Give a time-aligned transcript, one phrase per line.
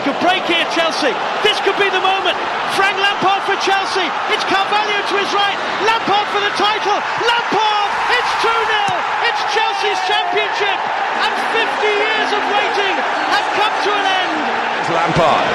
[0.00, 1.12] They could break here, Chelsea.
[1.44, 2.32] This could be the moment.
[2.72, 4.08] Frank Lampard for Chelsea.
[4.32, 5.60] It's Carvalho to his right.
[5.84, 6.96] Lampard for the title.
[7.20, 7.90] Lampard!
[8.16, 9.28] It's 2 0.
[9.28, 10.78] It's Chelsea's championship.
[11.20, 12.96] And 50 years of waiting
[13.28, 14.40] have come to an end.
[14.88, 15.52] Lampard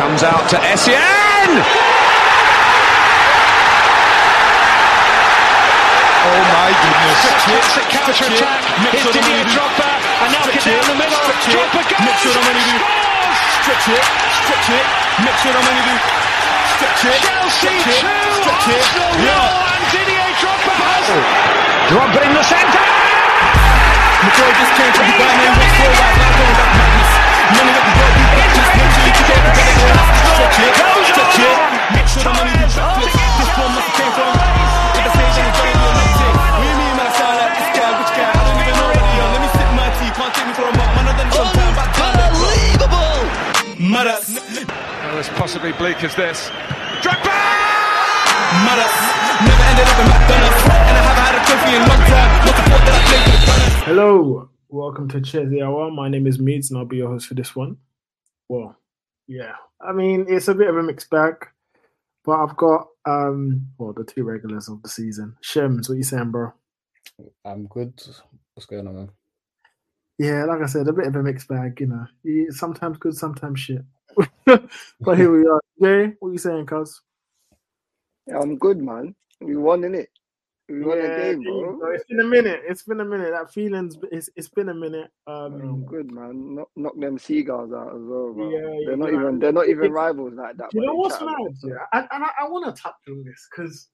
[0.00, 1.60] comes out to Essien.
[6.24, 7.20] Oh my goodness.
[7.44, 8.64] Classic counter attack.
[8.96, 9.97] Here's Didier Drogba.
[10.18, 11.14] And now get down the middle.
[11.46, 12.18] Drogba goes.
[12.18, 13.38] Scores!
[13.62, 14.04] Stretch it,
[14.42, 14.86] stretch it,
[15.22, 15.94] mix it, I'm gonna do.
[16.74, 18.82] Stretch it, Chelsea stretch it, 2, stretch it.
[18.82, 19.38] Arsenal Yeah.
[19.38, 21.22] 0, and Didier Drogba has oh.
[21.86, 22.86] Drogba in the centre.
[24.18, 27.12] McCoy just came from man, went for a while, now going back madness.
[27.54, 30.10] Money that brought, we got just mentally together, get it all.
[30.34, 30.74] Stretch it,
[31.14, 31.78] stretch it,
[32.24, 33.14] the money is backwards.
[33.14, 34.37] This one must have came from.
[45.48, 46.50] Possibly bleak as this.
[47.00, 47.32] Drogba!
[48.68, 48.96] Madas.
[49.48, 50.60] Never ended up in McDonald's.
[50.68, 52.44] And I haven't had a trophy in long time.
[52.44, 53.24] Not the fault that I played
[53.78, 53.84] for.
[53.86, 55.90] Hello, welcome to Chessy Hour.
[55.90, 57.78] My name is Meeds and I'll be your host for this one.
[58.50, 58.76] Well,
[59.26, 61.46] yeah, I mean it's a bit of a mixed bag,
[62.26, 65.34] but I've got um, well the two regulars of the season.
[65.40, 66.52] Shems, what you saying, bro?
[67.46, 67.98] I'm good.
[68.52, 69.10] What's going on, man?
[70.18, 71.80] Yeah, like I said, a bit of a mixed bag.
[71.80, 73.80] You know, sometimes good, sometimes shit.
[75.00, 75.60] but here we are.
[75.80, 77.00] Jay, what are you saying, cuz?
[78.26, 79.14] Yeah, I'm good, man.
[79.40, 80.06] We won, innit?
[80.68, 81.92] We won Yeah, a game, bro.
[81.94, 82.60] It's been a minute.
[82.68, 83.30] It's been a minute.
[83.32, 83.96] That feelings.
[84.12, 85.10] It's, it's been a minute.
[85.26, 86.56] I'm Um, good, man.
[86.56, 88.50] Knock, knock them seagulls out as well, bro.
[88.50, 89.20] Yeah, yeah, they're not yeah.
[89.20, 90.74] even they're not even It- rivals like that.
[90.74, 91.36] You know what's mad?
[91.62, 93.88] Yeah, and, and I, I want to touch on this because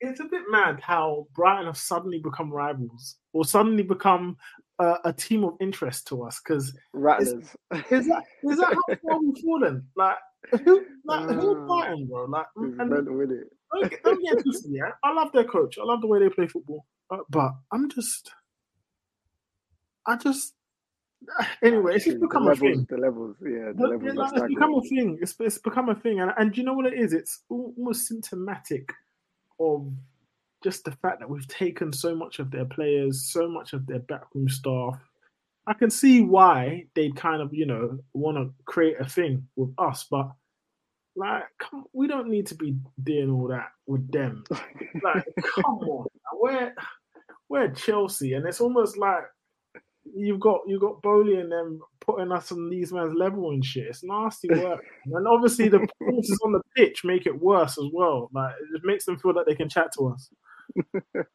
[0.00, 4.36] it's a bit mad how Brighton have suddenly become rivals or suddenly become
[4.78, 6.40] uh, a team of interest to us.
[6.42, 7.32] Because Rattlers.
[7.90, 9.86] is that is that how far we've fallen?
[9.96, 10.16] Like
[10.64, 12.24] who, like Uh, Brighton, bro?
[12.26, 13.42] Like, and mental, innit?
[13.72, 14.90] don't get, don't get twisted, yeah.
[15.04, 15.78] I love their coach.
[15.78, 18.30] I love the way they play football, uh, but I'm just,
[20.06, 20.54] I just.
[21.64, 22.86] Anyway, it's just become a thing.
[22.88, 25.18] the levels, yeah, the But, levels yeah, like, it's become a thing.
[25.20, 27.12] It's, it's become a thing, and, and do you know what it is?
[27.12, 28.92] It's almost symptomatic
[29.58, 29.90] of
[30.62, 34.00] just the fact that we've taken so much of their players, so much of their
[34.00, 34.98] backroom staff.
[35.66, 39.72] I can see why they'd kind of, you know, want to create a thing with
[39.78, 40.30] us, but
[41.14, 44.44] like, come, we don't need to be doing all that with them.
[45.02, 45.24] Like,
[45.54, 46.74] come on, we're
[47.48, 49.24] we're Chelsea, and it's almost like
[50.14, 53.86] you've got you got Boehly and them putting us on these man's level and shit.
[53.86, 58.30] It's nasty work, and obviously the performances on the pitch make it worse as well.
[58.32, 60.30] Like it just makes them feel that they can chat to us.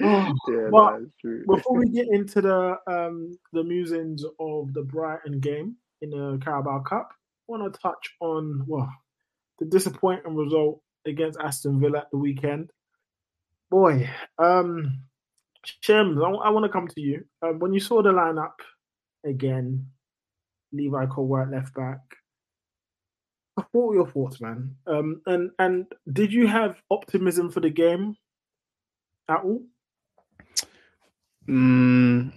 [0.00, 1.44] Yeah, it's true.
[1.46, 6.80] before we get into the um the musings of the Brighton game in the Carabao
[6.80, 8.90] Cup, I want to touch on well
[9.58, 12.70] the disappointing result against Aston Villa at the weekend.
[13.70, 15.02] Boy, um,
[15.64, 17.24] Shems, I, want to come to you.
[17.40, 18.54] Um, when you saw the lineup
[19.24, 19.86] again,
[20.72, 22.00] Levi Colwill left back.
[23.54, 24.76] What were your thoughts, man?
[24.86, 28.16] Um, and and did you have optimism for the game
[29.32, 29.62] at all?
[31.48, 32.32] Mm,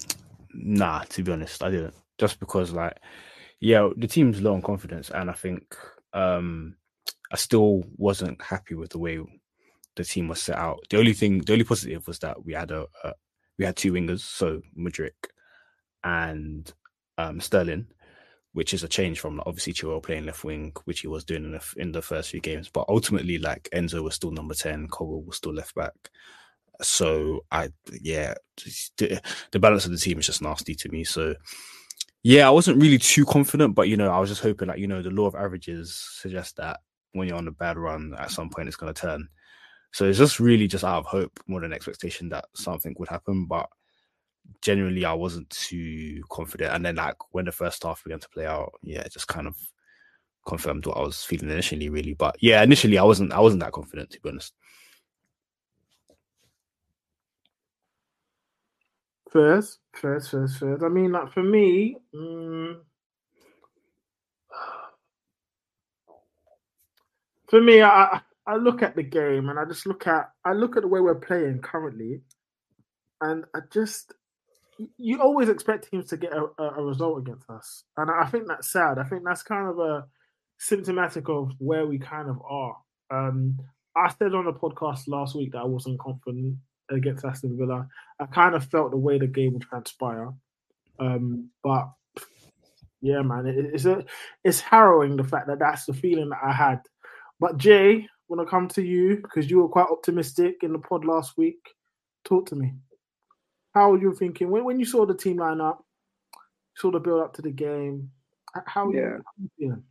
[0.54, 1.94] nah, to be honest, I didn't.
[2.18, 2.98] just because like
[3.60, 5.76] yeah, the team's low on confidence, and I think
[6.14, 6.76] um
[7.32, 9.20] I still wasn't happy with the way
[9.96, 10.80] the team was set out.
[10.90, 13.14] The only thing, the only positive was that we had a, a
[13.58, 15.12] we had two wingers, so Mudryk
[16.04, 16.72] and
[17.18, 17.88] um, Sterling,
[18.54, 21.46] which is a change from like, obviously Chilwell playing left wing, which he was doing
[21.46, 22.70] in the in the first few games.
[22.70, 25.94] But ultimately, like Enzo was still number ten, Cole was still left back.
[26.82, 27.70] So I,
[28.02, 28.36] yeah,
[28.98, 31.04] the, balance of the team is just nasty to me.
[31.04, 31.36] So
[32.24, 34.88] yeah, I wasn't really too confident, but you know, I was just hoping like you
[34.88, 36.80] know the law of averages suggests that
[37.14, 39.28] when you're on a bad run, at some point it's going to turn.
[39.92, 43.46] So it's just really just out of hope more than expectation that something would happen.
[43.46, 43.70] But
[44.62, 46.74] generally, I wasn't too confident.
[46.74, 49.48] And then, like when the first half began to play out, yeah, it just kind
[49.48, 49.56] of
[50.46, 52.14] confirmed what I was feeling initially, really.
[52.14, 54.54] But yeah, initially, I wasn't, I wasn't that confident to be honest.
[59.36, 60.82] First, first, first, first.
[60.82, 62.78] I mean, like for me, mm,
[67.50, 70.78] for me, I I look at the game and I just look at I look
[70.78, 72.22] at the way we're playing currently,
[73.20, 74.14] and I just
[74.98, 78.72] you always expect teams to get a, a result against us, and I think that's
[78.72, 79.00] sad.
[79.00, 80.06] I think that's kind of a
[80.60, 82.78] symptomatic of where we kind of are.
[83.12, 83.60] Um,
[83.98, 86.56] I said on the podcast last week that I wasn't confident
[86.90, 87.88] against Aston Villa.
[88.20, 90.34] I kind of felt the way the game would transpire,
[91.00, 91.90] um, but
[93.02, 94.04] yeah, man, it, it's a
[94.44, 96.82] it's harrowing the fact that that's the feeling that I had.
[97.40, 101.06] But Jay, want to come to you because you were quite optimistic in the pod
[101.06, 101.60] last week.
[102.24, 102.74] Talk to me.
[103.74, 105.84] How were you thinking when when you saw the team line up,
[106.76, 108.10] saw the build up to the game?
[108.66, 109.00] How Yeah.
[109.00, 109.84] you, how you feeling?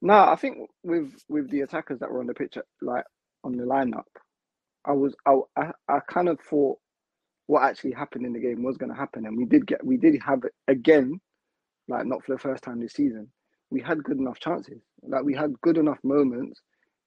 [0.00, 3.04] No, I think with with the attackers that were on the pitch, like
[3.42, 4.04] on the lineup,
[4.88, 6.78] I was I I, I kind of thought
[7.46, 9.98] what actually happened in the game was going to happen, and we did get we
[9.98, 11.20] did have again,
[11.88, 13.28] like not for the first time this season.
[13.70, 16.60] We had good enough chances, like we had good enough moments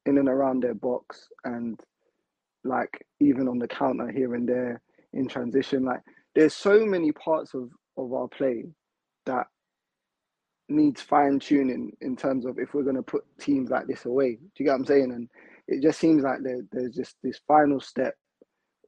[0.05, 1.79] in and around their box, and
[2.65, 4.81] like even on the counter here and there
[5.13, 5.85] in transition.
[5.85, 6.01] Like
[6.35, 8.65] there's so many parts of of our play
[9.25, 9.47] that
[10.69, 14.35] needs fine tuning in terms of if we're going to put teams like this away.
[14.35, 15.11] Do you get what I'm saying?
[15.11, 15.29] And
[15.71, 18.15] it just seems like there, there's just this final step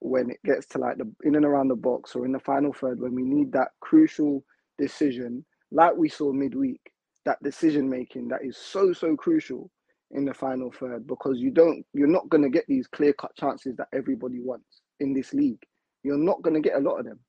[0.02, 2.74] when it gets to like the in and around the box or in the final
[2.74, 4.44] third when we need that crucial
[4.78, 6.82] decision, like we saw midweek,
[7.26, 9.72] that decision making that is so so crucial
[10.12, 13.36] in the final third because you don't you're not going to get these clear cut
[13.36, 15.62] chances that everybody wants in this league.
[16.04, 17.20] You're not going to get a lot of them.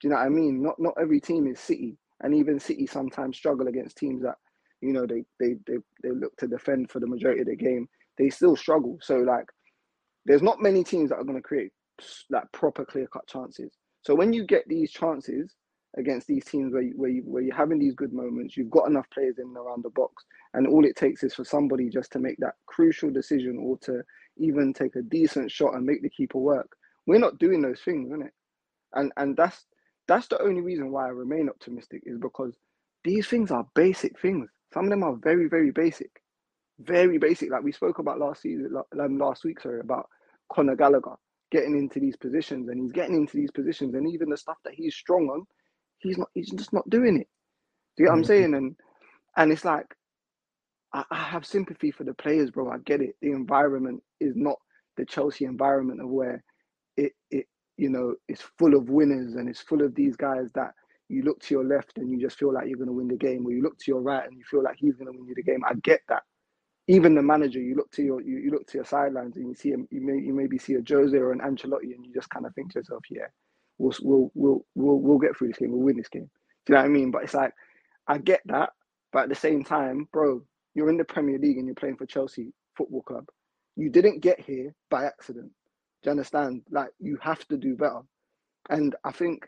[0.00, 0.62] Do you know what I mean?
[0.62, 4.36] Not not every team is City, and even City sometimes struggle against teams that
[4.80, 7.88] you know they they they, they look to defend for the majority of the game.
[8.18, 8.98] They still struggle.
[9.00, 9.46] So like,
[10.24, 11.72] there's not many teams that are going to create
[12.30, 13.72] like proper clear cut chances.
[14.02, 15.54] So when you get these chances
[15.96, 18.88] against these teams where you, where you, where you're having these good moments, you've got
[18.88, 20.24] enough players in and around the box,
[20.54, 24.02] and all it takes is for somebody just to make that crucial decision or to
[24.36, 26.70] even take a decent shot and make the keeper work.
[27.06, 28.32] We're not doing those things, isn't it?
[28.94, 29.66] And and that's
[30.06, 32.54] that's the only reason why I remain optimistic is because
[33.04, 34.48] these things are basic things.
[34.72, 36.10] Some of them are very very basic,
[36.80, 37.50] very basic.
[37.50, 40.08] Like we spoke about last season, um, last week, sorry, about
[40.52, 41.16] Conor Gallagher
[41.50, 44.74] getting into these positions, and he's getting into these positions, and even the stuff that
[44.74, 45.44] he's strong on,
[45.98, 46.28] he's not.
[46.34, 47.28] He's just not doing it.
[47.96, 48.54] Do you get what I'm saying?
[48.54, 48.76] And
[49.36, 49.86] and it's like
[50.92, 52.70] I, I have sympathy for the players, bro.
[52.70, 53.16] I get it.
[53.22, 54.56] The environment is not
[54.96, 56.42] the Chelsea environment of where
[56.96, 60.72] it it you know it's full of winners and it's full of these guys that
[61.08, 63.16] you look to your left and you just feel like you're going to win the
[63.16, 65.26] game, or you look to your right and you feel like he's going to win
[65.26, 65.62] you the game.
[65.66, 66.22] I get that.
[66.88, 69.56] Even the manager, you look to your you, you look to your sidelines and you
[69.56, 69.88] see him.
[69.90, 72.54] You may you maybe see a Jose or an Ancelotti, and you just kind of
[72.54, 73.28] think to yourself, yeah,
[73.78, 75.72] we'll we'll we'll we'll, we'll get through this game.
[75.72, 76.30] We'll win this game.
[76.66, 77.10] Do you know what I mean?
[77.12, 77.54] But it's like
[78.08, 78.70] I get that,
[79.12, 80.42] but at the same time, bro,
[80.74, 83.26] you're in the Premier League and you're playing for Chelsea Football Club.
[83.76, 85.52] You didn't get here by accident.
[86.02, 86.62] Do you understand?
[86.70, 88.00] Like you have to do better.
[88.70, 89.46] And I think,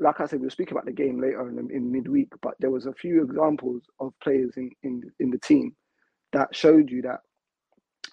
[0.00, 2.86] like I said, we'll speak about the game later in, in midweek, but there was
[2.86, 5.74] a few examples of players in, in in the team
[6.32, 7.20] that showed you that.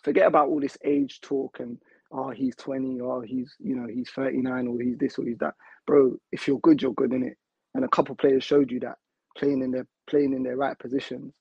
[0.03, 1.77] Forget about all this age talk and
[2.11, 5.53] oh he's 20 or he's you know he's 39 or he's this or he's that.
[5.87, 7.37] Bro if you're good you're good in it
[7.73, 8.97] and a couple players showed you that
[9.37, 11.33] playing in their playing in their right positions.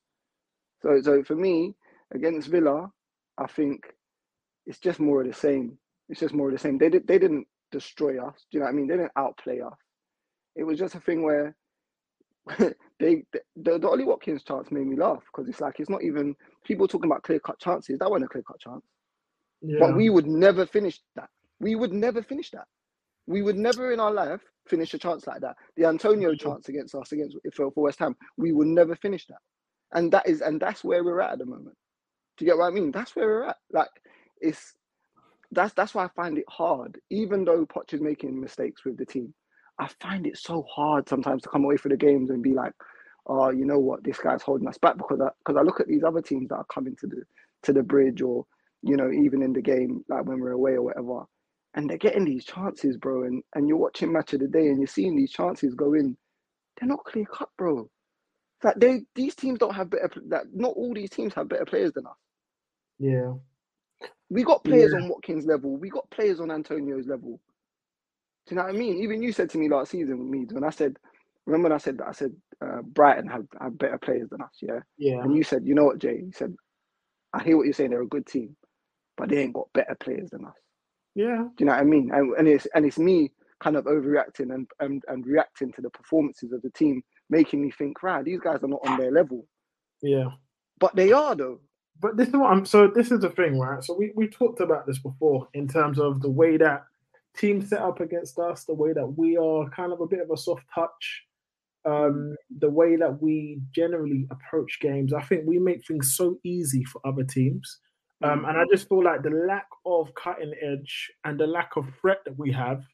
[0.82, 1.74] So so for me
[2.14, 2.90] against Villa
[3.38, 3.84] I think
[4.66, 5.78] it's just more of the same.
[6.08, 6.78] It's just more of the same.
[6.78, 8.46] They did they didn't destroy us.
[8.50, 8.86] Do you know what I mean?
[8.88, 9.76] They didn't outplay us.
[10.56, 11.56] It was just a thing where
[12.98, 16.34] they the, the Ollie Watkins chance made me laugh because it's like it's not even
[16.64, 17.98] people talking about clear cut chances.
[17.98, 18.84] That wasn't a clear cut chance.
[19.60, 19.78] Yeah.
[19.78, 21.28] But we would never finish that.
[21.60, 22.66] We would never finish that.
[23.26, 25.56] We would never in our life finish a chance like that.
[25.76, 26.48] The Antonio mm-hmm.
[26.48, 29.38] chance against us against for, for West Ham, we will never finish that.
[29.92, 31.76] And that is and that's where we're at at the moment.
[32.36, 32.90] Do you get what I mean?
[32.90, 33.56] That's where we're at.
[33.72, 33.90] Like
[34.40, 34.74] it's
[35.52, 36.98] that's that's why I find it hard.
[37.10, 39.32] Even though Poch is making mistakes with the team,
[39.78, 42.72] I find it so hard sometimes to come away from the games and be like,
[43.26, 45.88] oh, you know what, this guy's holding us back because I because I look at
[45.88, 47.22] these other teams that are coming to the
[47.64, 48.46] to the bridge or
[48.82, 51.24] you know even in the game like when we're away or whatever,
[51.74, 53.24] and they're getting these chances, bro.
[53.24, 56.16] And and you're watching match of the day and you're seeing these chances go in.
[56.78, 57.88] They're not clear cut, bro.
[58.62, 60.10] That they these teams don't have better.
[60.28, 62.12] That not all these teams have better players than us.
[62.98, 63.34] Yeah.
[64.30, 64.98] We got players Yeah.
[65.00, 65.76] on Watkins level.
[65.76, 67.40] We got players on Antonio's level.
[68.46, 69.02] Do you know what I mean?
[69.02, 70.98] Even you said to me last season, me when I said,
[71.46, 72.32] remember when I said that I said
[72.64, 74.80] uh, Brighton have, have better players than us, yeah.
[74.98, 75.22] Yeah.
[75.22, 76.16] And you said, you know what, Jay?
[76.24, 76.54] You said,
[77.34, 77.90] I hear what you're saying.
[77.90, 78.56] They're a good team,
[79.16, 80.54] but they ain't got better players than us.
[81.14, 81.44] Yeah.
[81.44, 82.10] Do you know what I mean?
[82.14, 85.90] And, and it's and it's me kind of overreacting and, and and reacting to the
[85.90, 89.46] performances of the team, making me think, right, these guys are not on their level,
[90.02, 90.30] Yeah.
[90.80, 91.60] but they are though.
[92.00, 93.82] But this is what I'm so this is the thing, right?
[93.84, 96.84] So we, we talked about this before in terms of the way that
[97.36, 100.30] teams set up against us, the way that we are kind of a bit of
[100.30, 101.24] a soft touch,
[101.84, 105.12] um, the way that we generally approach games.
[105.12, 107.78] I think we make things so easy for other teams.
[108.22, 111.86] Um, and I just feel like the lack of cutting edge and the lack of
[112.00, 112.84] threat that we have,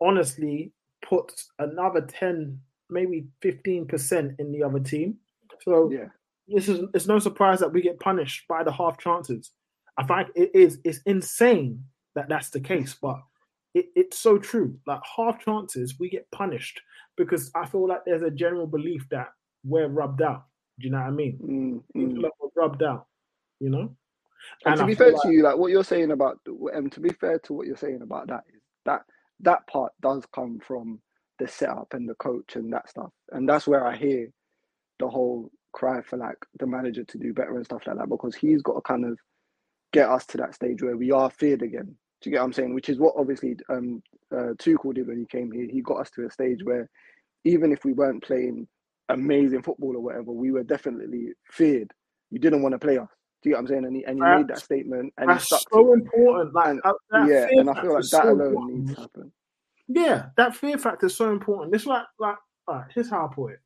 [0.00, 0.72] honestly,
[1.08, 2.58] puts another 10,
[2.90, 5.18] maybe 15% in the other team.
[5.62, 6.08] So yeah.
[6.48, 9.52] this is it's no surprise that we get punished by the half chances.
[9.98, 13.20] I find it is it's insane that that's the case, but
[13.76, 14.74] it, it's so true.
[14.86, 16.80] Like half chances, we get punished
[17.16, 19.28] because I feel like there's a general belief that
[19.64, 20.44] we're rubbed out.
[20.80, 21.84] Do you know what I mean?
[21.94, 23.06] Mm, like we're rubbed out.
[23.60, 23.94] You know.
[24.64, 26.38] And, to I be fair like- to you, like what you're saying about,
[26.72, 29.02] and to be fair to what you're saying about that is that
[29.40, 30.98] that part does come from
[31.38, 34.28] the setup and the coach and that stuff, and that's where I hear
[34.98, 38.34] the whole cry for like the manager to do better and stuff like that because
[38.34, 39.18] he's got to kind of
[39.92, 41.94] get us to that stage where we are feared again.
[42.20, 42.74] Do you get what I'm saying?
[42.74, 45.66] Which is what obviously um uh, Tuchel did when he came here.
[45.70, 46.88] He got us to a stage where
[47.44, 48.66] even if we weren't playing
[49.08, 51.92] amazing football or whatever, we were definitely feared.
[52.30, 53.08] You didn't want to play us.
[53.42, 53.84] Do you get what I'm saying?
[53.84, 56.54] And he, and he made that statement and That's so important.
[56.54, 58.74] Like uh, that yeah, and I feel like that so alone important.
[58.74, 59.32] needs to happen.
[59.88, 61.74] Yeah, that fear factor is so important.
[61.74, 63.60] It's like like all right, here's how I put it.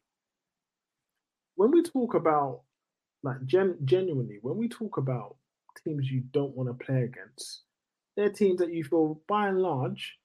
[1.55, 2.63] When we talk about
[3.23, 5.37] like gen- genuinely, when we talk about
[5.85, 7.63] teams you don't want to play against,
[8.17, 10.19] they're teams that you feel by and large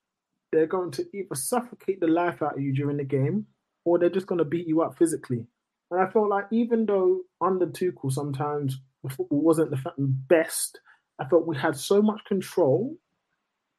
[0.52, 3.46] they're going to either suffocate the life out of you during the game
[3.84, 5.44] or they're just going to beat you up physically.
[5.90, 10.80] And I felt like even though under Tuchel sometimes football wasn't the best,
[11.20, 12.96] I felt we had so much control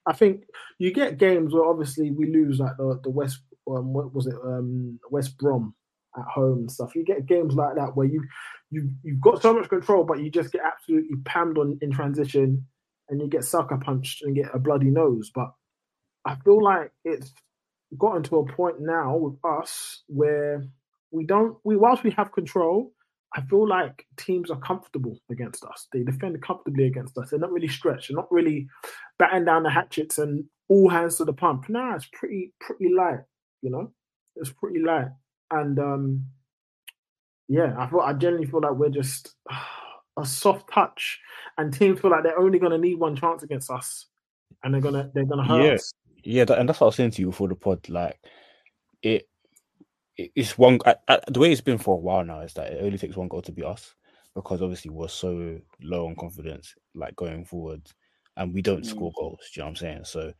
[0.07, 0.45] I think
[0.79, 4.35] you get games where obviously we lose, like the the West, um, what was it,
[4.43, 5.75] um, West Brom
[6.17, 6.95] at home and stuff.
[6.95, 8.23] You get games like that where you
[8.71, 12.65] you you've got so much control, but you just get absolutely pammed on in transition,
[13.09, 15.31] and you get sucker punched and get a bloody nose.
[15.33, 15.51] But
[16.25, 17.31] I feel like it's
[17.97, 20.65] gotten to a point now with us where
[21.11, 22.91] we don't we whilst we have control,
[23.35, 25.87] I feel like teams are comfortable against us.
[25.93, 27.29] They defend comfortably against us.
[27.29, 28.09] They're not really stretched.
[28.09, 28.67] They're not really
[29.19, 31.69] batting down the hatchets and all hands to the pump.
[31.69, 33.21] Nah, it's pretty pretty light.
[33.61, 33.91] You know,
[34.35, 35.07] it's pretty light.
[35.51, 36.25] And um,
[37.47, 39.35] yeah, I feel I genuinely feel like we're just
[40.17, 41.19] a soft touch,
[41.57, 44.07] and teams feel like they're only going to need one chance against us,
[44.63, 45.93] and they're gonna they're gonna hurt yeah, us.
[46.23, 47.87] yeah, that, and that's what I was saying to you before the pod.
[47.89, 48.19] Like,
[49.01, 49.27] it,
[50.17, 52.73] it it's one I, I, the way it's been for a while now is that
[52.73, 53.95] it only takes one goal to beat us
[54.35, 57.81] because obviously we're so low on confidence, like going forward,
[58.37, 58.89] and we don't Mm.
[58.89, 59.39] score goals.
[59.53, 60.01] Do you know what I'm saying?
[60.05, 60.33] So,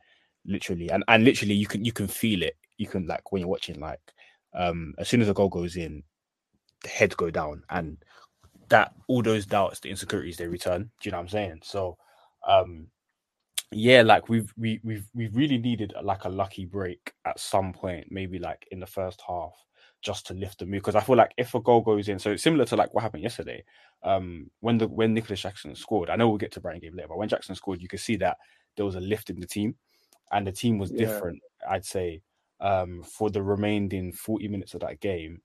[0.46, 2.56] literally, and and literally, you can you can feel it.
[2.76, 4.00] You can like when you're watching, like,
[4.54, 6.02] um, as soon as a goal goes in,
[6.82, 7.98] the heads go down, and
[8.68, 10.90] that all those doubts, the insecurities, they return.
[11.00, 11.60] Do you know what I'm saying?
[11.62, 11.96] So,
[12.46, 12.88] um,
[13.70, 18.06] yeah, like we've we we've we've really needed like a lucky break at some point,
[18.10, 19.52] maybe like in the first half,
[20.00, 20.80] just to lift the mood.
[20.80, 23.22] Because I feel like if a goal goes in, so similar to like what happened
[23.22, 23.62] yesterday,
[24.02, 26.08] um, when the when Nicolas Jackson scored.
[26.08, 28.16] I know we'll get to Brighton game later, but when Jackson scored, you could see
[28.16, 28.38] that
[28.76, 29.76] there was a lift in the team,
[30.32, 30.98] and the team was Yeah.
[30.98, 31.40] different.
[31.68, 32.22] I'd say
[32.60, 35.42] um, for the remaining forty minutes of that game,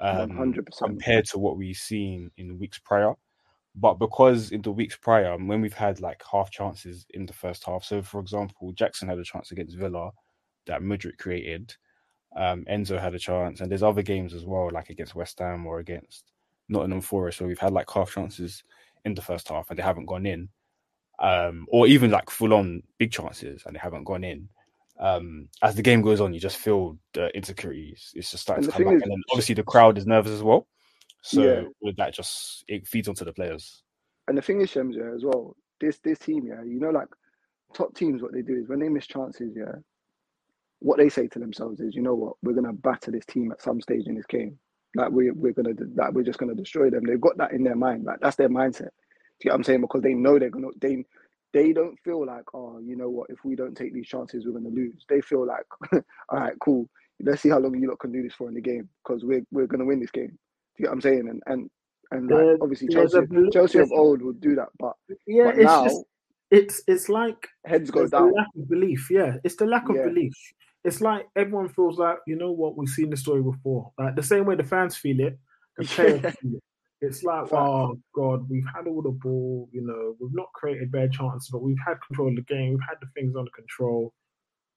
[0.00, 0.64] um, 100%.
[0.78, 3.14] compared to what we've seen in weeks prior.
[3.74, 7.64] But because in the weeks prior, when we've had like half chances in the first
[7.64, 10.10] half, so for example, Jackson had a chance against Villa
[10.66, 11.74] that Mudryk created,
[12.36, 15.66] um, Enzo had a chance, and there's other games as well, like against West Ham
[15.66, 16.32] or against
[16.68, 18.62] Nottingham Forest, where we've had like half chances
[19.04, 20.48] in the first half and they haven't gone in,
[21.18, 24.48] um, or even like full on big chances and they haven't gone in.
[25.02, 28.12] Um, as the game goes on, you just feel the insecurities.
[28.14, 30.32] It's just starting And to come back, is- and then obviously the crowd is nervous
[30.32, 30.68] as well.
[31.22, 31.64] So Yeah.
[31.82, 33.82] with that, just it feeds onto the players.
[34.28, 37.08] And the thing is, Shems, yeah, as well, this this team, yeah, you know, like
[37.74, 39.74] top teams, what they do is when they miss chances, yeah,
[40.78, 43.62] what they say to themselves is, you know what, we're gonna batter this team at
[43.62, 44.58] some stage in this game.
[44.94, 47.04] Like we we're gonna like we're just gonna destroy them.
[47.04, 48.04] They've got that in their mind.
[48.04, 48.90] Like that's their mindset.
[48.90, 49.80] Do you get what I'm saying?
[49.80, 51.04] Because they know they're gonna they
[51.52, 54.52] they don't feel like, oh, you know what, if we don't take these chances, we're
[54.52, 55.04] gonna lose.
[55.08, 56.88] They feel like, all right, cool.
[57.20, 59.44] Let's see how long you lot can do this for in the game because we're
[59.52, 60.28] we're gonna win this game.
[60.28, 60.34] Do
[60.78, 61.28] you get what I'm saying?
[61.28, 61.70] And and
[62.10, 63.18] and like There- obviously a Chelsea
[63.52, 64.94] Chelsea of old would do that, but
[65.26, 66.04] Yeah, but it's now just
[66.50, 68.32] it's it's like heads go down.
[68.32, 69.08] lack of belief.
[69.10, 70.04] Yeah, it's the lack of Yeah.
[70.04, 70.32] belief.
[70.84, 73.92] It's like everyone feels like you know what we've seen the story before.
[73.98, 75.38] Like the same way the fans feel it,
[75.78, 76.62] the players feel it.
[77.02, 79.68] It's like, oh god, we've had all the ball.
[79.72, 82.70] You know, we've not created bad chances, but we've had control of the game.
[82.70, 84.14] We've had the things under control,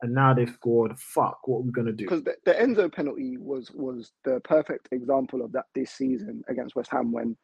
[0.02, 1.00] and now they've scored.
[1.00, 2.06] Fuck, what are we gonna do?
[2.06, 6.76] because the, the Enzo penalty was was the perfect example of that this season against
[6.76, 7.38] West Ham when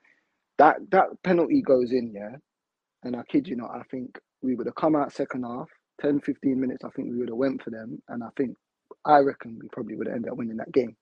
[0.59, 2.37] that that penalty goes in, yeah.
[3.03, 5.69] And I kid you not, I think we would have come out second half,
[6.01, 8.01] 10, 15 minutes, I think we would have went for them.
[8.09, 8.55] And I think
[9.05, 10.95] I reckon we probably would have ended up winning that game.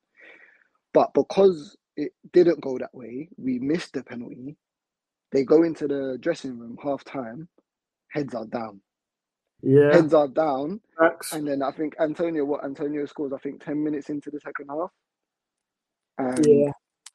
[0.94, 4.58] But because it didn't go that way, we missed the penalty.
[5.32, 7.50] They go into the dressing room half time,
[8.10, 8.82] heads are down.
[9.64, 10.82] Yeah, Heads are down.
[11.00, 11.32] facts.
[11.32, 14.70] And then I think Antonio, what Antonio scores, I think ten minutes into the second
[14.70, 14.92] half.
[16.20, 16.72] And Yeah.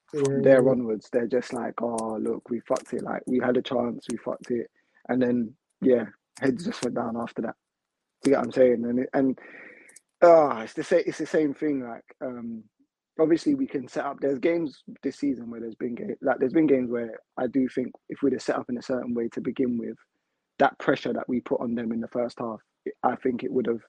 [0.06, 3.02] from Yeah, there onwards, they're just like, oh look, we fucked it.
[3.04, 4.68] Like we had a chance, we fucked it,
[5.08, 6.06] and then yeah,
[6.40, 7.56] heads just went down after that.
[8.22, 8.84] Do you get what I'm saying?
[8.86, 9.38] And it, and
[10.22, 11.04] ah, it's the same.
[11.06, 11.82] It's the same thing.
[11.84, 12.64] Like um,
[13.20, 14.18] obviously we can set up.
[14.20, 17.68] There's games this season where there's been game, like there's been games where I do
[17.68, 19.96] think if we'd have set up in a certain way to begin with,
[20.58, 22.60] that pressure that we put on them in the first half,
[23.02, 23.82] I think it would have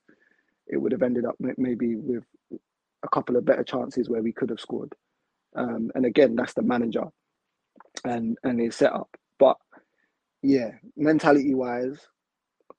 [0.68, 2.24] it would have ended up maybe with
[3.04, 4.94] a couple of better chances where we could have scored.
[5.56, 7.06] Um, and again, that's the manager
[8.04, 9.10] and and his setup.
[9.40, 9.58] But
[10.42, 12.00] yeah, mentality wise,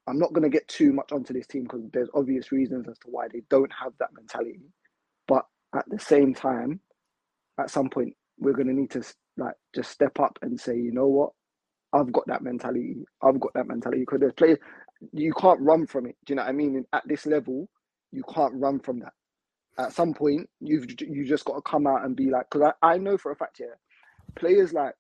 [0.07, 2.99] I'm not going to get too much onto this team because there's obvious reasons as
[3.01, 4.71] to why they don't have that mentality.
[5.27, 6.81] But at the same time,
[7.59, 9.03] at some point, we're going to need to
[9.37, 11.31] like just step up and say, you know what,
[11.93, 12.97] I've got that mentality.
[13.23, 14.59] I've got that mentality because there's players
[15.13, 16.17] you can't run from it.
[16.25, 16.85] Do you know what I mean?
[16.93, 17.69] At this level,
[18.13, 19.13] you can't run from that.
[19.79, 22.95] At some point, you've you just got to come out and be like, because I,
[22.95, 23.75] I know for a fact, yeah,
[24.35, 24.95] players like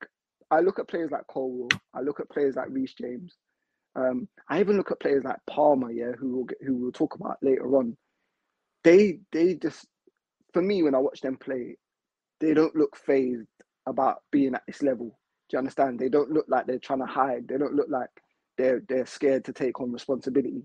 [0.50, 3.34] I look at players like Colwill, I look at players like Reece James,
[3.96, 7.38] um, I even look at players like Palmer, yeah, who will who we'll talk about
[7.42, 7.96] later on.
[8.84, 9.86] They they just
[10.56, 11.76] for me when I watch them play,
[12.40, 13.46] they don't look phased
[13.86, 15.08] about being at this level.
[15.50, 15.98] Do you understand?
[15.98, 17.46] They don't look like they're trying to hide.
[17.46, 18.08] They don't look like
[18.56, 20.62] they're they're scared to take on responsibility.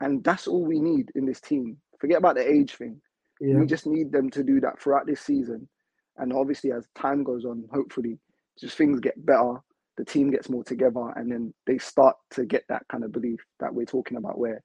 [0.00, 1.76] And that's all we need in this team.
[2.00, 3.00] Forget about the age thing.
[3.40, 3.54] Yeah.
[3.54, 5.68] We just need them to do that throughout this season.
[6.16, 8.18] And obviously as time goes on, hopefully
[8.58, 9.58] just things get better,
[9.96, 13.38] the team gets more together and then they start to get that kind of belief
[13.60, 14.60] that we're talking about where,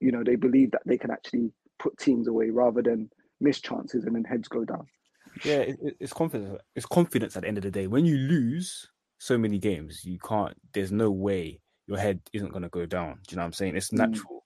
[0.00, 3.08] you know, they believe that they can actually put teams away rather than
[3.40, 4.86] miss chances and then heads go down.
[5.44, 6.60] Yeah, it, it- it's confidence.
[6.74, 7.86] It's confidence at the end of the day.
[7.86, 10.54] When you lose so many games, you can't.
[10.72, 13.20] There's no way your head isn't gonna go down.
[13.26, 13.76] Do you know what I'm saying?
[13.76, 13.98] It's Mm.
[13.98, 14.44] natural.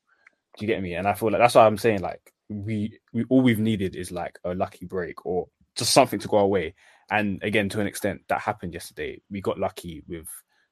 [0.58, 0.94] Do you get me?
[0.94, 4.10] And I feel like that's why I'm saying like we we all we've needed is
[4.10, 6.74] like a lucky break or just something to go away.
[7.10, 9.20] And again, to an extent, that happened yesterday.
[9.30, 10.26] We got lucky with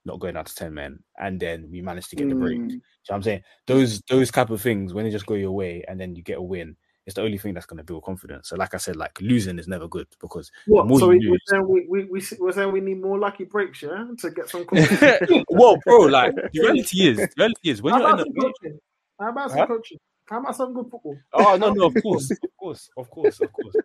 [0.05, 2.59] not going down to ten men, and then we managed to get the break.
[2.59, 2.69] Mm.
[2.69, 3.43] Do you know what I'm saying?
[3.67, 6.39] Those those type of things when they just go your way and then you get
[6.39, 6.77] a win.
[7.09, 8.51] It's the only thing that's going to build confidence.
[8.51, 11.41] So, like I said, like losing is never good because the more So you lose,
[11.47, 14.67] saying we, we, we, we're saying we need more lucky breaks, yeah, to get some
[14.67, 15.47] confidence.
[15.49, 16.01] Whoa, bro!
[16.01, 18.79] Like the reality is, the reality is when How you're in about the some coaching?
[19.19, 19.67] How about some Huh?
[19.69, 19.99] coaching?
[20.27, 21.17] How about some good football?
[21.33, 23.77] oh no, no, of course, of course, of course, of course.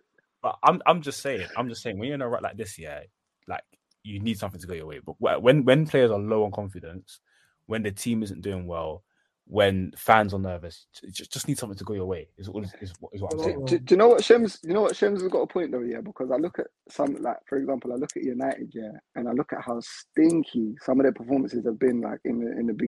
[0.42, 2.78] But I'm, I'm just saying, I'm just saying, when you're in a rut like this,
[2.78, 3.00] yeah,
[3.48, 3.64] like
[4.02, 5.00] you need something to go your way.
[5.02, 7.20] But when when players are low on confidence,
[7.64, 9.02] when the team isn't doing well,
[9.46, 12.28] when fans are nervous, just, just need something to go your way.
[12.38, 13.64] Is what is, is, what- is what I'm saying.
[13.66, 14.58] Do, do you know what Shems?
[14.62, 16.00] You know what Shems has got a point though, yeah.
[16.00, 19.32] Because I look at some, like for example, I look at United, yeah, and I
[19.32, 22.72] look at how stinky some of their performances have been, like in the in the
[22.74, 22.88] big.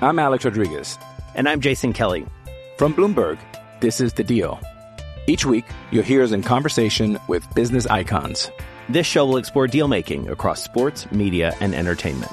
[0.00, 0.98] I'm Alex Rodriguez.
[1.34, 2.26] And I'm Jason Kelly.
[2.76, 3.38] From Bloomberg,
[3.80, 4.60] this is The Deal.
[5.26, 8.50] Each week, you'll hear us in conversation with business icons.
[8.88, 12.32] This show will explore deal making across sports, media, and entertainment.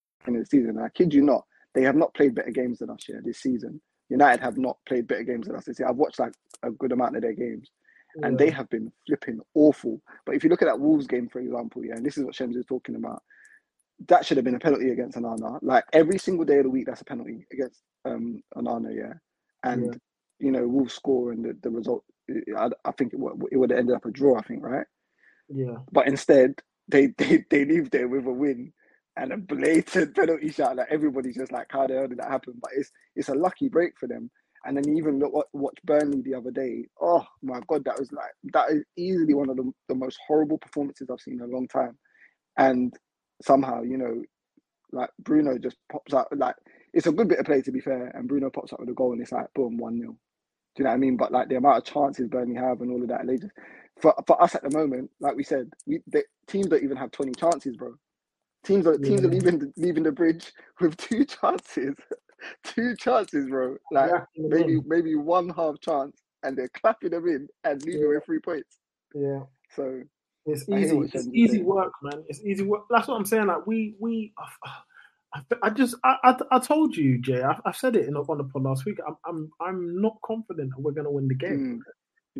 [0.27, 0.71] in the season.
[0.71, 3.39] And I kid you not, they have not played better games than us here this
[3.39, 3.81] season.
[4.09, 5.87] United have not played better games than us this year.
[5.87, 7.69] I've watched like a good amount of their games,
[8.17, 8.27] yeah.
[8.27, 10.01] and they have been flipping awful.
[10.25, 12.35] But if you look at that Wolves game, for example, yeah, and this is what
[12.35, 13.23] Shems is talking about,
[14.07, 15.59] that should have been a penalty against Onana.
[15.61, 19.13] Like every single day of the week, that's a penalty against um Onana, yeah.
[19.63, 19.91] And yeah.
[20.39, 22.03] you know, Wolves score and the, the result,
[22.57, 23.19] I, I think it,
[23.51, 24.37] it would have ended up a draw.
[24.37, 24.87] I think, right?
[25.47, 25.77] Yeah.
[25.91, 28.73] But instead, they they they leave there with a win
[29.17, 30.77] and a blatant penalty shot.
[30.77, 32.53] Like everybody's just like, how the hell did that happen?
[32.61, 34.29] But it's it's a lucky break for them.
[34.65, 36.85] And then even look watch Burnley the other day.
[37.01, 40.57] Oh my god, that was like that is easily one of the, the most horrible
[40.57, 41.97] performances I've seen in a long time.
[42.57, 42.93] And
[43.43, 44.23] somehow, you know,
[44.91, 46.55] like Bruno just pops out like
[46.93, 48.93] it's a good bit of play to be fair, and Bruno pops out with a
[48.93, 50.17] goal and it's like boom, one 0 Do
[50.79, 51.17] you know what I mean?
[51.17, 53.53] But like the amount of chances Burnley have and all of that, they just
[54.01, 57.11] for for us at the moment, like we said, we the teams don't even have
[57.11, 57.95] twenty chances, bro.
[58.63, 59.27] Teams are teams yeah.
[59.27, 61.95] are leaving the, leaving the bridge with two chances,
[62.63, 63.77] two chances, bro.
[63.91, 68.07] Like yeah, maybe maybe one half chance, and they're clapping them in and leaving yeah.
[68.09, 68.77] with three points.
[69.15, 69.41] Yeah.
[69.75, 70.03] So
[70.45, 70.97] it's easy.
[71.13, 72.23] It's easy work, man.
[72.27, 72.83] It's easy work.
[72.89, 73.47] That's what I'm saying.
[73.47, 74.33] Like we we.
[75.33, 77.41] I, I just I, I, I told you, Jay.
[77.41, 78.99] I, I said it in on the pod last week.
[79.07, 81.79] I'm I'm I'm not confident that we're going to win the game.
[81.79, 81.91] Mm.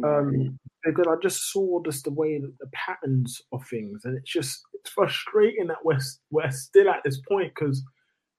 [0.03, 4.31] Um, because I just saw just the way that the patterns of things, and it's
[4.31, 5.99] just it's frustrating that we're
[6.29, 7.83] we're still at this point because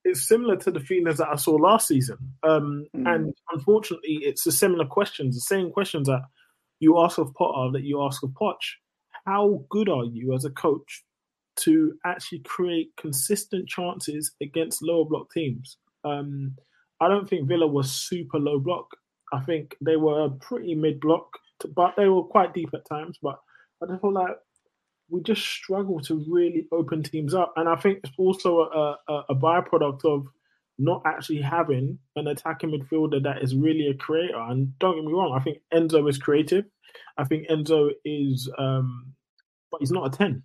[0.05, 2.19] it's similar to the feelings that I saw last season.
[2.43, 3.15] Um, mm.
[3.15, 6.23] And unfortunately, it's the similar questions, the same questions that
[6.81, 8.57] you ask of Potter that you ask of Poch.
[9.25, 11.05] How good are you as a coach
[11.61, 15.77] to actually create consistent chances against lower block teams?
[16.03, 16.57] Um,
[17.01, 18.88] I don't think Villa was super low block.
[19.33, 21.27] I think they were pretty mid block,
[21.75, 23.18] but they were quite deep at times.
[23.23, 23.38] But
[23.83, 24.37] I just feel like
[25.09, 27.53] we just struggle to really open teams up.
[27.57, 30.27] And I think it's also a, a, a byproduct of
[30.79, 34.38] not actually having an attacking midfielder that is really a creator.
[34.38, 36.64] And don't get me wrong, I think Enzo is creative.
[37.18, 39.12] I think Enzo is, um,
[39.71, 40.42] but he's not a 10.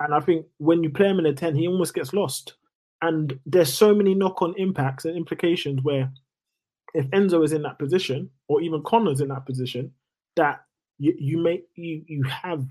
[0.00, 2.54] And I think when you play him in a 10, he almost gets lost.
[3.02, 6.10] And there's so many knock on impacts and implications where
[6.94, 9.92] if Enzo is in that position, or even Conor's in that position,
[10.36, 10.60] that
[10.98, 12.64] you, you make you you have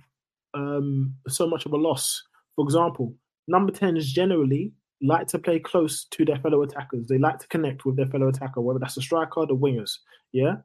[0.53, 2.23] um, so much of a loss.
[2.55, 3.15] For example,
[3.47, 7.07] number 10s generally like to play close to their fellow attackers.
[7.07, 9.97] They like to connect with their fellow attacker, whether that's the striker or the wingers.
[10.31, 10.57] Yeah.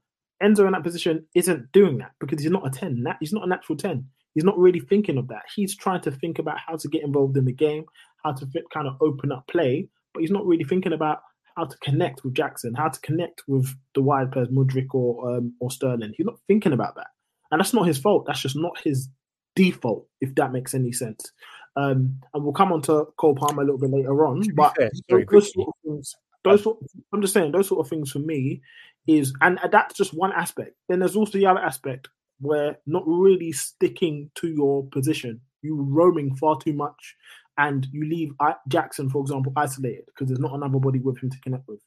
[0.43, 3.03] Enzo in that position isn't doing that because he's not a 10.
[3.21, 4.07] He's not a natural 10.
[4.35, 5.43] He's not really thinking of that.
[5.55, 7.87] He's trying to think about how to get involved in the game,
[8.23, 11.21] how to fit, kind of open up play, but he's not really thinking about
[11.57, 15.55] how to connect with Jackson, how to connect with the wide players, Mudryk or um,
[15.61, 16.13] or Sterling.
[16.17, 17.09] He's not thinking about that,
[17.51, 18.25] and that's not his fault.
[18.27, 19.09] That's just not his
[19.55, 21.33] default, if that makes any sense.
[21.77, 24.43] Um, and we'll come on to Cole Palmer a little bit later on.
[24.55, 24.91] But fair,
[25.31, 26.15] those, sort of things,
[26.45, 28.63] those sort of, I'm just saying, those sort of things for me
[29.07, 30.75] is, and that's just one aspect.
[30.89, 32.09] Then there's also the other aspect
[32.41, 35.41] where not really sticking to your position.
[35.63, 37.17] You roaming far too much,
[37.59, 38.33] and you leave
[38.69, 41.81] Jackson, for example, isolated because there's not another body with him to connect with.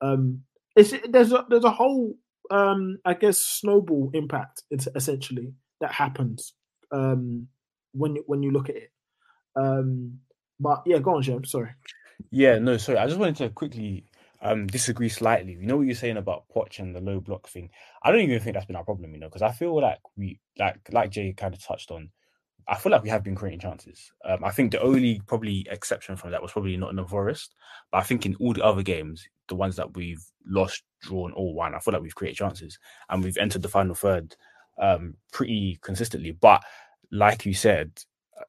[0.00, 0.42] Um,
[0.74, 2.14] it's there's a there's a whole
[2.50, 4.62] um, I guess snowball impact.
[4.70, 6.54] Essentially that happens
[6.92, 7.48] um,
[7.92, 8.92] when you, when you look at it.
[9.56, 10.20] Um,
[10.58, 11.44] but yeah, go on, Jim.
[11.44, 11.70] Sorry.
[12.30, 12.98] Yeah, no, sorry.
[12.98, 14.06] I just wanted to quickly
[14.40, 15.52] um, disagree slightly.
[15.52, 17.70] You know what you're saying about Poch and the low block thing.
[18.02, 20.40] I don't even think that's been our problem, you know, because I feel like we
[20.58, 22.10] like like Jay kind of touched on.
[22.68, 24.12] I feel like we have been creating chances.
[24.24, 27.54] Um, I think the only probably exception from that was probably not in the Forest,
[27.90, 31.54] but I think in all the other games, the ones that we've lost, drawn, or
[31.54, 34.36] won, I feel like we've created chances and we've entered the final third
[34.80, 36.32] um, pretty consistently.
[36.32, 36.62] But
[37.10, 37.92] like you said,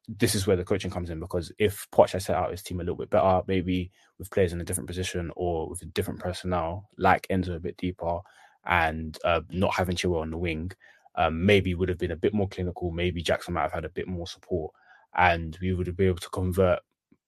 [0.08, 2.80] this is where the coaching comes in because if Poch has set out his team
[2.80, 6.20] a little bit better, maybe with players in a different position or with a different
[6.20, 8.20] personnel, like Enzo a bit deeper
[8.66, 10.72] and uh, not having Chilwell on the wing,
[11.16, 12.92] um, maybe would have been a bit more clinical.
[12.92, 14.74] Maybe Jackson might have had a bit more support,
[15.16, 16.80] and we would have been able to convert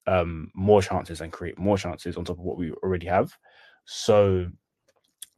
[0.08, 3.32] um, more chances and create more chances on top of what we already have.
[3.86, 4.48] So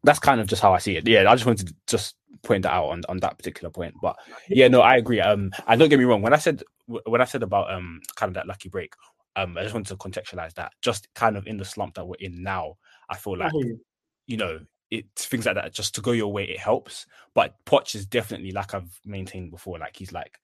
[0.03, 1.07] that's kind of just how I see it.
[1.07, 3.93] Yeah, I just wanted to just point that out on, on that particular point.
[4.01, 4.15] But
[4.47, 5.19] yeah, no, I agree.
[5.19, 6.21] Um, and don't get me wrong.
[6.21, 8.93] When I said when I said about um kind of that lucky break,
[9.35, 10.71] Um, I just wanted to contextualize that.
[10.81, 12.77] Just kind of in the slump that we're in now,
[13.09, 13.79] I feel like you.
[14.25, 17.05] you know it things like that just to go your way it helps.
[17.33, 20.39] But Poch is definitely like I've maintained before, like he's like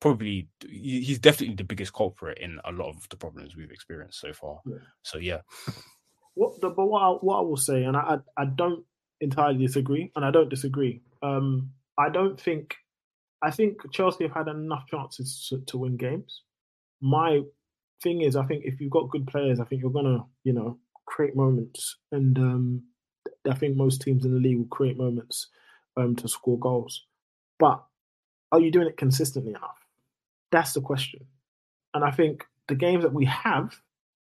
[0.00, 4.32] probably he's definitely the biggest culprit in a lot of the problems we've experienced so
[4.32, 4.60] far.
[4.66, 4.76] Yeah.
[5.02, 5.40] So yeah,
[6.34, 8.84] What the, but what I, what I will say, and I I I don't
[9.20, 11.02] entirely disagree, and I don't disagree.
[11.22, 12.76] Um, I don't think
[13.42, 16.42] I think Chelsea have had enough chances to, to win games.
[17.00, 17.40] My
[18.02, 20.78] thing is, I think if you've got good players, I think you're gonna you know
[21.06, 22.82] create moments, and um,
[23.48, 25.48] I think most teams in the league will create moments
[25.96, 27.04] um, to score goals.
[27.58, 27.82] But
[28.52, 29.86] are you doing it consistently enough?
[30.52, 31.26] That's the question.
[31.94, 33.80] And I think the games that we have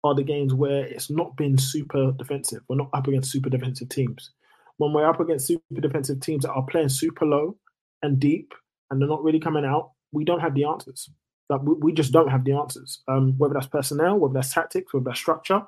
[0.05, 2.63] are the games where it's not been super defensive.
[2.69, 4.31] We're not up against super defensive teams.
[4.79, 7.57] When we're up against super defensive teams that are playing super low
[8.03, 8.55] and deep
[8.91, 11.11] and they're not really coming out, we don't have the answers.
[11.49, 13.03] Like we, we just don't have the answers.
[13.09, 15.63] Um, whether that's personnel, whether that's tactics, whether that's structure,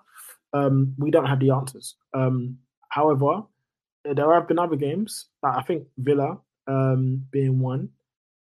[0.53, 1.97] um, we don't have the answers.
[2.15, 3.43] Um, however,
[4.05, 5.27] there have been other games.
[5.43, 7.91] Like I think Villa um, being one,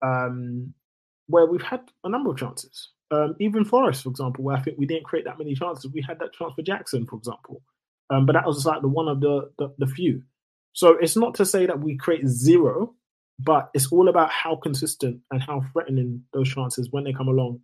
[0.02, 0.74] um,
[1.26, 2.90] where we've had a number of chances.
[3.10, 5.90] Um, even Forest, for example, where I think we didn't create that many chances.
[5.92, 7.62] We had that chance for Jackson, for example,
[8.10, 10.22] um, but that was like the one of the, the the few.
[10.72, 12.94] So it's not to say that we create zero,
[13.38, 17.60] but it's all about how consistent and how threatening those chances when they come along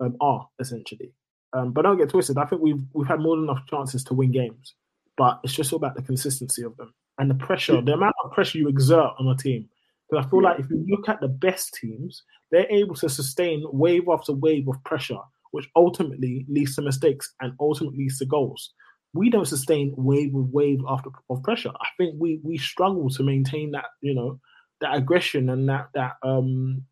[0.00, 1.12] um, are essentially.
[1.52, 2.38] Um, but don't get twisted.
[2.38, 4.74] I think we've we've had more than enough chances to win games,
[5.20, 8.32] but it's just all about the consistency of them and the pressure, the amount of
[8.32, 9.68] pressure you exert on a team.
[10.08, 13.62] Because I feel like if you look at the best teams, they're able to sustain
[13.70, 15.18] wave after wave of pressure,
[15.50, 18.72] which ultimately leads to mistakes and ultimately leads to goals.
[19.12, 21.72] We don't sustain wave of wave after of pressure.
[21.78, 24.40] I think we we struggle to maintain that, you know,
[24.80, 26.82] that aggression and that that um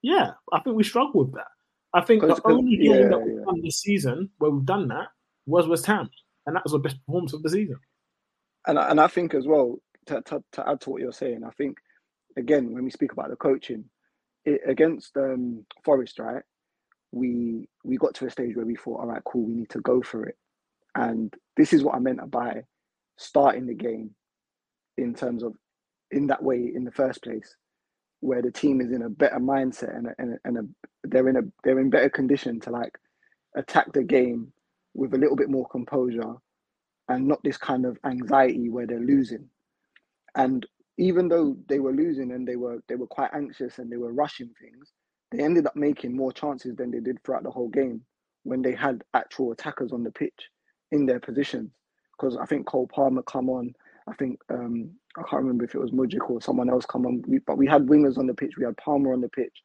[0.00, 1.48] yeah, I think we struggle with that.
[1.92, 3.44] I think the only game yeah, that we've yeah.
[3.46, 5.08] done this season where we've done that
[5.46, 6.08] was West Ham,
[6.46, 7.78] and that was the best performance of the season.
[8.66, 11.44] And I- and I think as well to, to to add to what you're saying,
[11.44, 11.78] I think
[12.36, 13.86] again when we speak about the coaching,
[14.46, 16.42] it, against um, Forest, right?
[17.12, 19.80] We we got to a stage where we thought, all right, cool, we need to
[19.80, 20.36] go for it,
[20.96, 22.64] and this is what I meant by
[23.18, 24.12] starting the game
[24.98, 25.54] in terms of
[26.10, 27.56] in that way in the first place,
[28.20, 31.28] where the team is in a better mindset and a, and a, and a, they're
[31.28, 32.98] in a they're in better condition to like
[33.56, 34.52] attack the game
[34.94, 36.34] with a little bit more composure
[37.08, 39.48] and not this kind of anxiety where they're losing.
[40.36, 40.66] And
[40.98, 44.12] even though they were losing and they were they were quite anxious and they were
[44.12, 44.92] rushing things,
[45.30, 48.02] they ended up making more chances than they did throughout the whole game
[48.44, 50.50] when they had actual attackers on the pitch
[50.92, 51.72] in their positions.
[52.12, 53.74] Because I think Cole Palmer come on,
[54.08, 57.22] I think um, I can't remember if it was Mudryk or someone else come on,
[57.26, 59.62] we, but we had wingers on the pitch, we had Palmer on the pitch,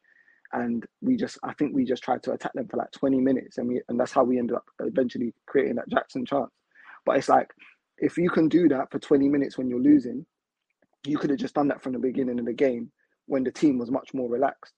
[0.52, 3.58] and we just I think we just tried to attack them for like 20 minutes,
[3.58, 6.50] and we and that's how we ended up eventually creating that Jackson chance.
[7.04, 7.50] But it's like
[7.98, 10.26] if you can do that for 20 minutes when you're losing,
[11.06, 12.90] you could have just done that from the beginning of the game
[13.26, 14.74] when the team was much more relaxed.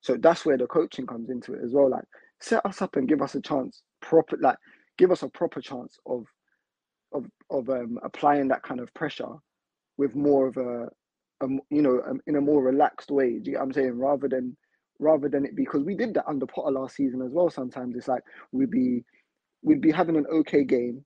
[0.00, 1.90] So that's where the coaching comes into it as well.
[1.90, 2.04] Like
[2.40, 4.58] set us up and give us a chance, proper like
[4.98, 6.26] give us a proper chance of
[7.12, 9.34] of of um, applying that kind of pressure
[9.96, 10.88] with more of a,
[11.42, 13.38] a you know um, in a more relaxed way.
[13.38, 13.98] Do you get what I'm saying?
[13.98, 14.56] Rather than
[14.98, 17.50] rather than it because we did that under Potter last season as well.
[17.50, 19.04] Sometimes it's like we'd be
[19.62, 21.04] we'd be having an okay game,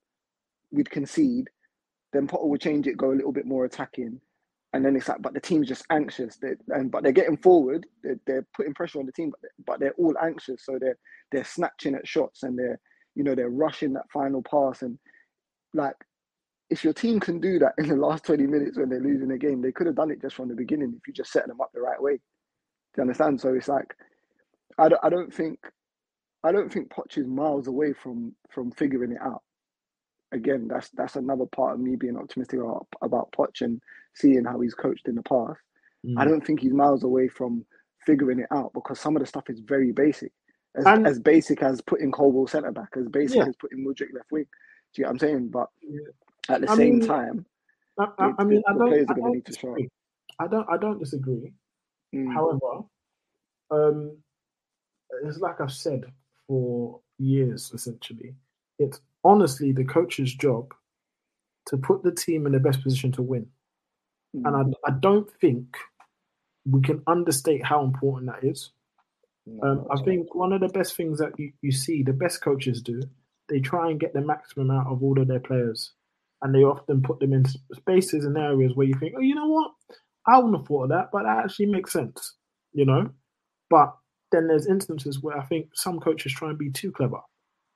[0.71, 1.49] we'd concede,
[2.13, 4.19] then Potter would change it, go a little bit more attacking,
[4.73, 6.37] and then it's like, but the team's just anxious.
[6.37, 7.85] They, and but they're getting forward.
[8.03, 10.65] They're, they're putting pressure on the team, but but they're all anxious.
[10.65, 10.97] So they're
[11.31, 12.79] they're snatching at shots and they're
[13.15, 14.97] you know they're rushing that final pass and
[15.73, 15.95] like
[16.71, 19.37] if your team can do that in the last 20 minutes when they're losing a
[19.37, 21.59] game, they could have done it just from the beginning if you just set them
[21.59, 22.17] up the right way.
[22.95, 23.39] Do you understand?
[23.41, 23.95] So it's like
[24.77, 25.59] I don't, I don't think
[26.43, 29.43] I don't think Poch is miles away from from figuring it out.
[30.33, 33.81] Again, that's that's another part of me being optimistic about, about Poch and
[34.15, 35.59] seeing how he's coached in the past.
[36.17, 36.29] I Mm.
[36.29, 37.65] don't think he's miles away from
[38.05, 40.31] figuring it out because some of the stuff is very basic.
[40.75, 43.45] As, And- as basic as putting Colwill centre back, as basic Yeah.
[43.47, 44.45] as putting Mudryk left wing.
[44.93, 45.49] Do you get what I'm saying?
[45.49, 45.69] But
[46.49, 47.45] at the I same mean, time,
[47.99, 48.87] I, I, the- I mean, the- I don't.
[48.89, 49.75] players I are gonna don't need to show
[50.39, 50.67] I don't.
[50.69, 51.53] I don't disagree.
[52.13, 52.33] Mm.
[52.33, 52.85] However,
[53.71, 54.17] um,
[55.23, 56.05] it's like I've said
[56.47, 57.71] for years.
[57.73, 58.35] Essentially,
[58.79, 60.73] it's honestly the coach's job
[61.67, 63.47] to put the team in the best position to win,
[64.33, 64.73] and Mm.
[64.85, 65.77] I, I don't think
[66.65, 68.71] we can understate how important that is.
[69.63, 72.81] Um, I think one of the best things that you, you see the best coaches
[72.81, 73.01] do,
[73.49, 75.93] they try and get the maximum out of all of their players.
[76.41, 79.47] And they often put them in spaces and areas where you think, oh, you know
[79.47, 79.71] what?
[80.27, 82.35] I wouldn't have thought of that, but that actually makes sense,
[82.73, 83.09] you know?
[83.69, 83.95] But
[84.31, 87.19] then there's instances where I think some coaches try and be too clever.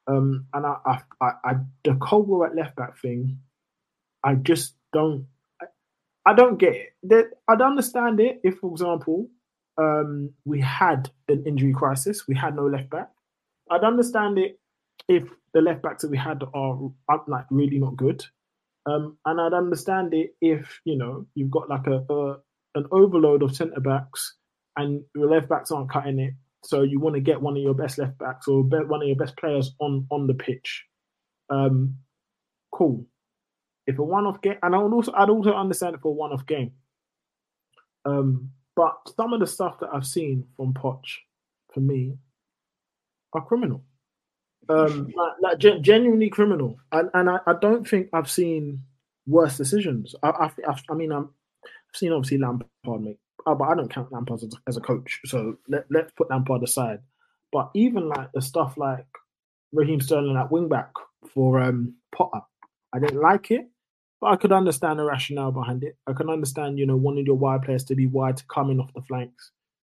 [0.08, 1.54] Um, and I, I, I, I
[1.84, 3.40] the Colwill at left back thing,
[4.24, 5.26] I just don't,
[5.62, 5.66] I,
[6.26, 6.90] I don't get it.
[7.04, 9.30] That I'd understand it if, for example,
[9.78, 13.10] um, we had an injury crisis, we had no left back.
[13.72, 14.60] I'd understand it
[15.08, 18.24] if the left backs that we had are, are like really not good.
[18.86, 22.38] Um, and I'd understand it if you know you've got like a, a
[22.76, 24.36] an overload of centre backs
[24.78, 26.34] and your left backs aren't cutting it.
[26.64, 29.16] So you want to get one of your best left backs or one of your
[29.16, 30.84] best players on on the pitch.
[31.50, 31.96] Um,
[32.72, 33.06] cool.
[33.88, 36.46] If a one-off game, and I would also I'd also understand it for a one-off
[36.46, 36.72] game.
[38.04, 41.06] Um, but some of the stuff that I've seen from Poch,
[41.74, 42.18] for me,
[43.34, 43.84] are criminal.
[44.70, 48.82] Um, like, like gen- genuinely criminal, and and I, I, don't think I've seen
[49.28, 50.16] worse decisions.
[50.24, 51.30] I I, I, I mean I'm,
[51.64, 55.20] I've seen obviously Lampard make, oh, but I don't count Lampard as, as a coach.
[55.26, 57.00] So let let's put Lampard aside.
[57.52, 59.06] But even like the stuff like
[59.72, 60.92] Raheem Sterling at wing back
[61.34, 62.42] for um, Potter,
[62.94, 63.70] I didn't like it,
[64.20, 65.96] but I could understand the rationale behind it.
[66.08, 68.80] I can understand, you know, wanting your wide players to be wide to come in
[68.80, 69.52] off the flanks.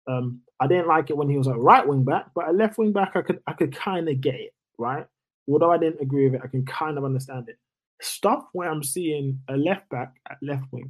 [0.07, 2.77] Um, I didn't like it when he was a right wing back, but a left
[2.77, 5.05] wing back, I could I could kind of get it right?
[5.47, 7.57] Although I didn't agree with it, I can kind of understand it.
[8.01, 10.89] Stuff where I'm seeing a left back at left wing,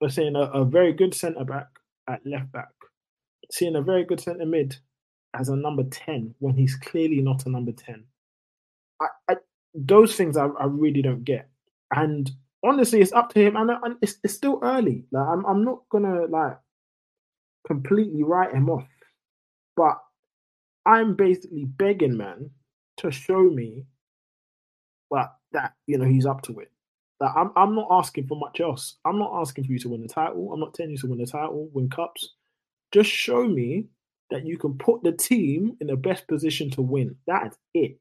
[0.00, 1.68] we're seeing a, a very good centre back
[2.08, 2.70] at left back,
[3.50, 4.76] seeing a very good centre mid
[5.34, 8.04] as a number 10 when he's clearly not a number 10.
[9.00, 9.36] I, I
[9.74, 11.48] those things I, I, really don't get.
[11.94, 12.30] And
[12.62, 13.56] honestly, it's up to him.
[13.56, 15.04] And, and it's, it's still early.
[15.10, 16.58] Like I'm, I'm not gonna like
[17.66, 18.86] completely write him off,
[19.76, 19.98] but
[20.84, 22.50] I'm basically begging man
[22.98, 23.84] to show me
[25.10, 26.70] that that you know he's up to it.
[27.20, 28.96] That I'm I'm not asking for much else.
[29.04, 30.52] I'm not asking for you to win the title.
[30.52, 32.30] I'm not telling you to win the title, win cups.
[32.92, 33.86] Just show me
[34.30, 37.16] that you can put the team in the best position to win.
[37.26, 37.98] That's it.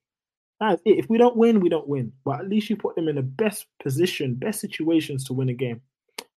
[0.60, 1.00] That's it.
[1.00, 2.14] If we don't win, we don't win.
[2.24, 5.54] But at least you put them in the best position, best situations to win a
[5.54, 5.82] game.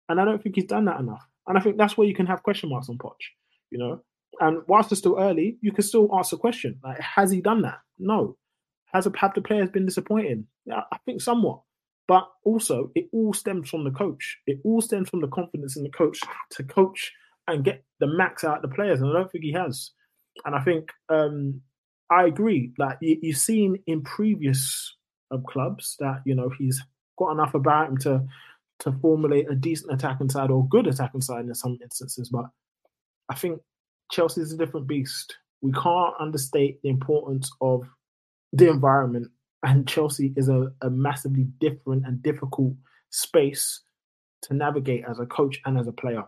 [0.10, 1.26] And I don't think he's done that enough.
[1.48, 3.14] And I think that's where you can have question marks on Poch.
[3.70, 4.02] You know,
[4.40, 7.62] and whilst it's still early, you can still ask a question like, has he done
[7.64, 7.80] that?
[8.00, 8.38] No.
[8.94, 10.48] Has have the players been disappointing?
[10.72, 11.62] I think somewhat.
[12.08, 14.38] But also, it all stems from the coach.
[14.46, 16.20] It all stems from the confidence in the coach
[16.52, 17.12] to coach
[17.48, 19.02] and get the max out of the players.
[19.02, 19.92] And I don't think he has.
[20.46, 21.62] And I think um,
[22.12, 22.74] I agree.
[22.78, 24.96] Like you, you've seen in previous
[25.32, 26.82] uh, clubs that you know he's
[27.18, 28.26] got enough about him to
[28.80, 32.30] to formulate a decent attacking side or good attacking side in some instances.
[32.30, 32.46] But
[33.30, 33.62] I think
[34.12, 35.38] Chelsea is a different beast.
[35.62, 37.88] We can't understate the importance of
[38.54, 39.30] the environment,
[39.64, 42.74] and Chelsea is a, a massively different and difficult
[43.10, 43.82] space
[44.44, 46.24] to navigate as a coach and as a player.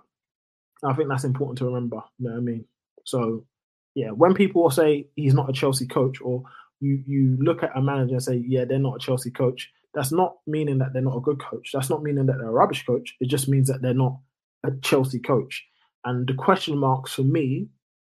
[0.84, 2.02] I think that's important to remember.
[2.20, 2.66] You know what I mean?
[3.06, 3.46] So,
[3.94, 6.44] yeah, when people say he's not a Chelsea coach, or
[6.80, 10.12] you you look at a manager and say, yeah, they're not a Chelsea coach, that's
[10.12, 11.72] not meaning that they're not a good coach.
[11.74, 13.16] That's not meaning that they're a rubbish coach.
[13.22, 14.18] It just means that they're not
[14.66, 15.64] a Chelsea coach.
[16.04, 17.68] And the question marks for me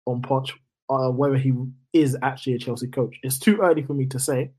[0.06, 0.50] on Poch
[0.90, 1.54] are whether he
[1.94, 3.16] is actually a Chelsea coach.
[3.22, 4.50] It's too early for me to say,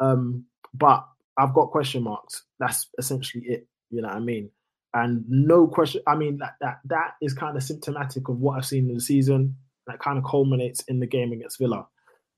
[0.00, 1.06] um, but
[1.36, 2.44] I've got question marks.
[2.58, 3.66] That's essentially it.
[3.90, 4.50] You know what I mean?
[4.94, 6.00] And no question.
[6.06, 9.00] I mean that that that is kind of symptomatic of what I've seen in the
[9.00, 9.56] season.
[9.86, 11.86] That kind of culminates in the game against Villa.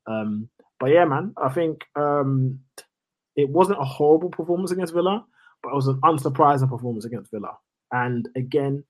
[0.07, 0.49] Um,
[0.81, 2.61] but yeah, man, I think um,
[3.37, 5.25] it wasn't a horrible performance against Villa,
[5.63, 7.57] but it was an unsurprising performance against Villa.
[7.93, 8.83] And again,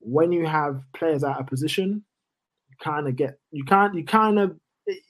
[0.00, 2.04] when you have players out of position,
[2.82, 4.56] kind of get you can't you kind of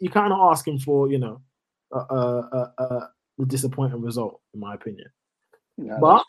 [0.00, 1.40] you kind of asking for you know
[1.92, 2.84] a, a, a,
[3.40, 5.08] a disappointing result in my opinion.
[5.76, 6.24] No, but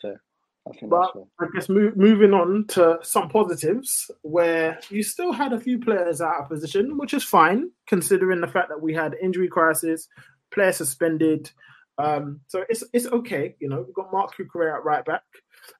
[0.68, 5.60] I but I guess move, moving on to some positives where you still had a
[5.60, 9.48] few players out of position, which is fine considering the fact that we had injury
[9.48, 10.08] crisis,
[10.52, 11.50] players suspended.
[11.98, 13.82] Um, so it's it's okay, you know.
[13.82, 15.22] We've got Mark Cucurella at right back,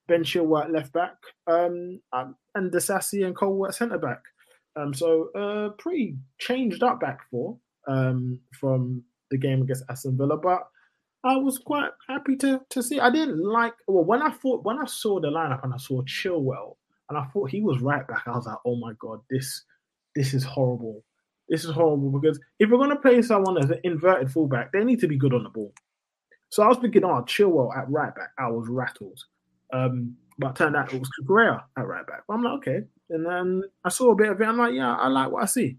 [0.09, 4.23] Ben Chilwell at left back, um, and Disasi and Cole at centre back.
[4.77, 10.37] Um, so uh, pretty changed up back four um, from the game against Aston Villa,
[10.37, 10.63] but
[11.25, 12.99] I was quite happy to to see.
[13.01, 16.03] I didn't like well when I thought when I saw the lineup and I saw
[16.03, 16.77] Chilwell
[17.09, 18.23] and I thought he was right back.
[18.27, 19.65] I was like, oh my god, this
[20.15, 21.05] this is horrible.
[21.49, 25.01] This is horrible because if we're gonna play someone as an inverted fullback, they need
[25.01, 25.73] to be good on the ball.
[26.49, 28.31] So I was thinking, oh, Chilwell at right back.
[28.39, 29.21] I was rattled.
[29.73, 32.23] Um, but turned out it was Cucurella at right back.
[32.27, 32.81] But I'm like, okay.
[33.11, 34.45] And then I saw a bit of it.
[34.45, 35.77] I'm like, yeah, I like what I see.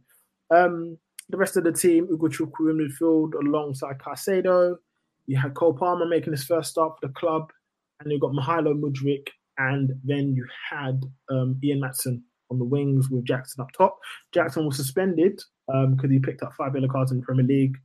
[0.53, 0.97] Um,
[1.29, 4.75] the rest of the team, Ugochukwu in midfield alongside Caicedo.
[5.27, 7.51] You had Cole Palmer making his first start for the club.
[7.99, 9.27] And you got Mykhailo Mudryk.
[9.57, 13.97] And then you had um, Ian Maatsen on the wings with Jackson up top.
[14.33, 17.77] Jackson was suspended because um, he picked up five yellow cards in the Premier League.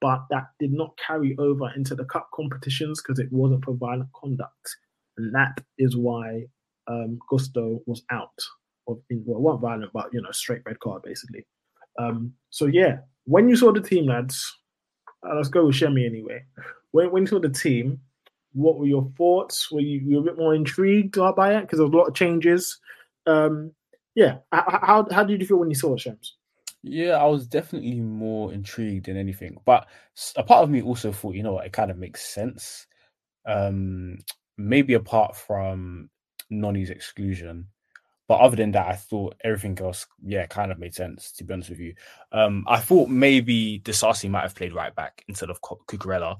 [0.00, 4.10] but that did not carry over into the cup competitions because it wasn't for violent
[4.12, 4.76] conduct,
[5.16, 6.44] and that is why
[6.86, 8.38] um, Gusto was out
[8.88, 11.46] of well, wasn't violent, but you know, straight red card basically.
[11.98, 14.56] Um, so yeah, when you saw the team, lads,
[15.26, 16.44] uh, let's go with Shemi anyway.
[16.92, 18.00] When when you saw the team,
[18.52, 19.70] what were your thoughts?
[19.70, 22.14] Were you, you a bit more intrigued by it because there was a lot of
[22.14, 22.78] changes?
[23.26, 23.72] Um,
[24.14, 26.36] yeah, how how did you feel when you saw it, Shems?
[26.82, 29.56] Yeah, I was definitely more intrigued than anything.
[29.64, 29.88] But
[30.36, 32.86] a part of me also thought, you know it kind of makes sense.
[33.46, 34.18] Um,
[34.56, 36.10] maybe apart from
[36.52, 37.66] Noni's exclusion.
[38.26, 41.52] But other than that, I thought everything else, yeah, kind of made sense, to be
[41.52, 41.94] honest with you.
[42.32, 46.38] Um, I thought maybe Disasi might have played right back instead of Cucurella.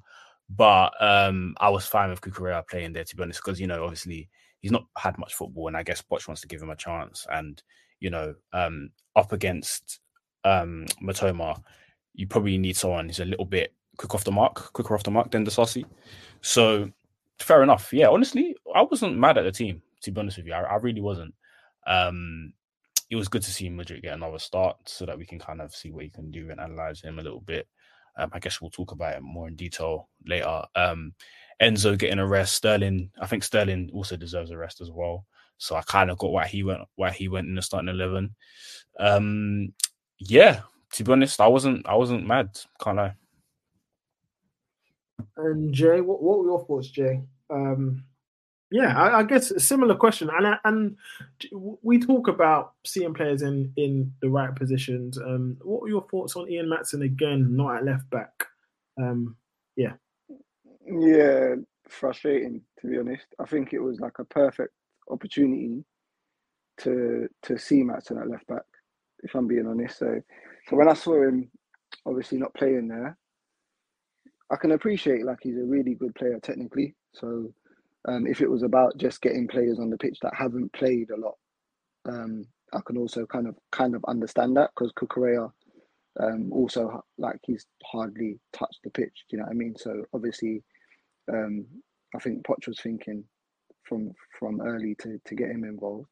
[0.48, 3.82] But um, I was fine with Cucurella playing there, to be honest, because, you know,
[3.84, 4.28] obviously
[4.60, 5.68] he's not had much football.
[5.68, 7.26] And I guess Poch wants to give him a chance.
[7.30, 7.62] And,
[8.00, 10.00] you know, um, up against
[10.44, 11.62] um, Mitoma,
[12.14, 15.10] you probably need someone who's a little bit quick off the mark, quicker off the
[15.10, 15.84] mark than Saucy.
[16.40, 16.90] So
[17.40, 17.92] fair enough.
[17.92, 19.82] Yeah, honestly, I wasn't mad at the team.
[20.02, 21.34] To be honest with you, I, I really wasn't.
[21.86, 22.52] Um,
[23.10, 25.74] it was good to see Mudryk get another start so that we can kind of
[25.74, 27.68] see what he can do and analyze him a little bit.
[28.16, 30.62] Um, I guess we'll talk about it more in detail later.
[30.74, 31.14] Um,
[31.60, 33.10] Enzo getting a rest, Sterling.
[33.20, 35.26] I think Sterling also deserves a rest as well.
[35.58, 38.34] So I kind of got why he went why he went in the starting eleven.
[38.98, 39.72] Um,
[40.18, 40.62] yeah,
[40.92, 42.58] to be honest, I wasn't I wasn't mad.
[42.82, 43.14] Can't lie.
[45.36, 47.22] And Jay, what, what were your thoughts, Jay?
[47.50, 48.04] Um,
[48.74, 50.96] yeah, I, I, guess a similar question, and and
[51.82, 55.16] we talk about seeing players in in the right positions.
[55.16, 58.32] Um, what were your thoughts on Ian Maatsen again, not at left back?
[59.00, 59.36] Um,
[59.76, 59.92] yeah,
[60.86, 61.54] yeah,
[61.88, 63.26] frustrating to be honest.
[63.38, 64.74] I think it was like a perfect
[65.08, 65.84] opportunity
[66.78, 68.64] to to see Maatsen at left back
[69.22, 69.98] if I'm being honest.
[69.98, 70.20] So,
[70.68, 71.48] so when I saw him,
[72.06, 73.16] obviously not playing there,
[74.50, 76.96] I can appreciate like he's a really good player technically.
[77.12, 77.52] So,
[78.08, 81.20] um, if it was about just getting players on the pitch that haven't played a
[81.20, 81.36] lot,
[82.08, 85.50] um, I can also kind of kind of understand that because Cucurella
[86.20, 89.24] um, also like he's hardly touched the pitch.
[89.28, 89.74] Do you know what I mean?
[89.76, 90.62] So obviously,
[91.32, 91.66] um,
[92.14, 93.24] I think Poch was thinking
[93.84, 96.08] from from early to to get him involved.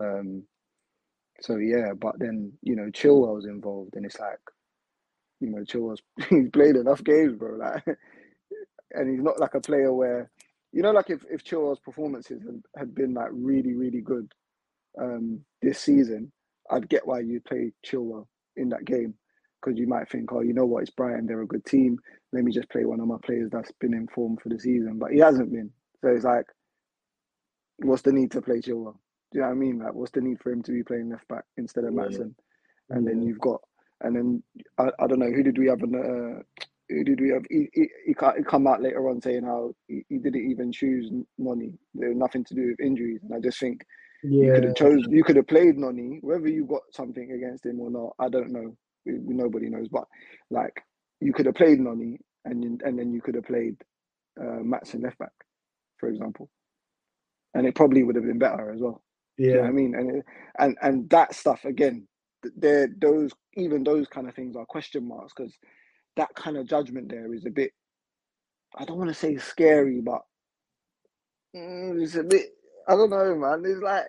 [0.00, 0.44] Um,
[1.40, 4.40] so yeah, but then you know Chilwell's involved, and it's like,
[5.40, 7.56] you know, Chilwell's he's played enough games, bro.
[7.56, 7.84] Like,
[8.92, 10.30] and he's not like a player where,
[10.72, 14.32] you know, like if if Chilwell's performances had, had been like really really good,
[15.00, 16.32] um, this season,
[16.70, 19.14] I'd get why you play Chilwell in that game,
[19.60, 21.98] because you might think, oh, you know what, it's Brighton, they're a good team.
[22.32, 24.98] Let me just play one of my players that's been in form for the season,
[24.98, 25.70] but he hasn't been.
[26.02, 26.46] So it's like,
[27.78, 28.98] what's the need to play Chilwell?
[29.32, 29.78] Do you know what I mean?
[29.78, 31.94] Like, what's the need for him to be playing left back instead of?
[31.94, 32.00] Yeah.
[32.00, 32.34] And
[32.90, 33.00] yeah.
[33.04, 33.60] then you've got,
[34.00, 34.42] and then
[34.78, 36.42] I, I don't know who did we have in the, uh,
[36.88, 37.44] who did we have?
[37.50, 41.74] He, he, he, come out later on saying how he, he didn't even choose Noni.
[41.94, 43.84] There was nothing to do with injuries, and I just think
[44.22, 44.46] yeah.
[44.46, 46.18] you could have chose, you could have played Noni.
[46.22, 48.76] Whether you got something against him or not, I don't know.
[49.04, 50.04] We, nobody knows, but
[50.50, 50.82] like
[51.20, 53.76] you could have played Noni, and and then you could have played
[54.40, 55.32] uh, Maatsen left back,
[55.98, 56.48] for example,
[57.54, 59.02] and it probably would have been better as well.
[59.36, 60.22] Yeah, you know I mean, and
[60.58, 62.08] and and that stuff again,
[62.56, 65.56] there those even those kind of things are question marks because
[66.18, 67.72] that kind of judgment there is a bit.
[68.76, 70.22] I don't want to say scary, but
[71.56, 72.50] mm, it's a bit.
[72.86, 73.62] I don't know, man.
[73.64, 74.04] It's like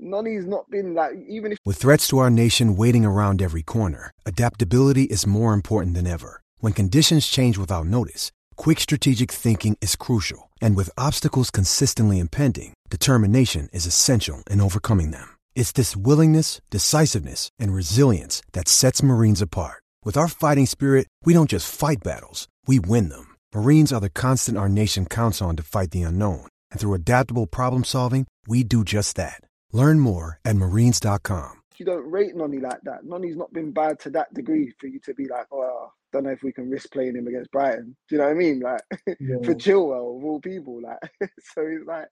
[0.00, 4.10] Noni's not been like even if with threats to our nation waiting around every corner,
[4.24, 6.40] adaptability is more important than ever.
[6.58, 12.76] When conditions change without notice, quick strategic thinking is crucial, and with obstacles consistently impending
[12.88, 15.28] Determination is essential in overcoming them.
[15.54, 19.82] It's this willingness, decisiveness, and resilience that sets Marines apart.
[20.06, 23.34] With our fighting spirit, we don't just fight battles, we win them.
[23.52, 26.46] Marines are the constant our nation counts on to fight the unknown.
[26.70, 29.40] And through adaptable problem solving, we do just that.
[29.72, 31.54] Learn more at marines.com.
[31.76, 33.04] You don't rate Noni like that.
[33.04, 36.30] Noni's not been bad to that degree for you to be like, oh, don't know
[36.30, 37.96] if we can risk playing him against Brighton.
[38.08, 38.60] Do you know what I mean?
[38.60, 38.82] Like,
[39.18, 39.38] yeah.
[39.42, 40.98] for Chilwell, of all people, like,
[41.52, 42.06] so it's like,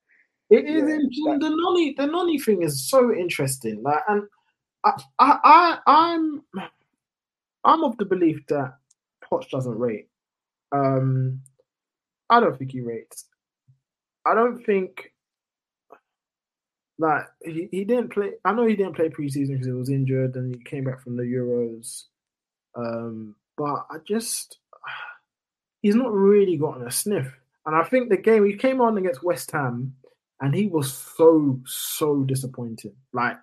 [0.50, 0.82] it is
[1.12, 3.84] yeah, the Noni the Noni thing is so interesting.
[3.84, 4.24] Like, and
[4.82, 6.42] I, I, I, I'm,
[7.64, 8.74] I'm of the belief that
[9.24, 10.08] Poch doesn't rate.
[10.72, 11.40] Um,
[12.28, 13.26] I don't think he rates.
[14.26, 15.12] I don't think
[16.98, 18.32] that he, he didn't play.
[18.44, 21.16] I know he didn't play preseason because he was injured and he came back from
[21.16, 22.04] the Euros.
[22.76, 24.58] Um, but I just
[25.82, 27.32] he's not really gotten a sniff.
[27.66, 29.94] And I think the game he came on against West Ham
[30.40, 33.36] and he was so so disappointed, like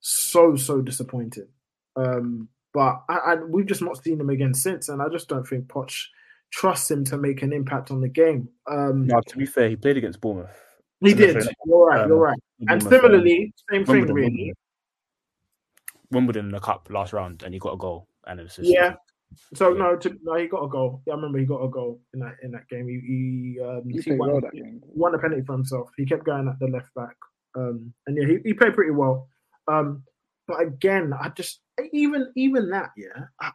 [0.00, 1.48] so so disappointed.
[1.96, 5.46] Um, But I, I, we've just not seen him again since, and I just don't
[5.46, 6.06] think Poch
[6.50, 8.48] trusts him to make an impact on the game.
[8.70, 10.50] Um, no, to be fair, he played against Bournemouth.
[11.00, 11.36] He did.
[11.66, 12.02] You're right.
[12.02, 12.38] Um, you're right.
[12.68, 14.52] And similarly, same thing, Wimbledon, really.
[16.10, 18.68] Wimbledon in the cup last round, and he got a goal and an assist.
[18.68, 18.94] Yeah.
[19.54, 19.78] So yeah.
[19.78, 21.02] no, to, no, he got a goal.
[21.06, 22.86] Yeah, I remember he got a goal in that in that game.
[22.86, 24.82] He he, um, he, he won, well that game.
[24.84, 25.90] won a penalty for himself.
[25.96, 27.16] He kept going at the left back,
[27.56, 29.28] um, and yeah, he, he played pretty well.
[29.68, 30.02] Um,
[30.46, 31.60] but again, I just
[31.92, 33.24] even even that, yeah.
[33.40, 33.50] I,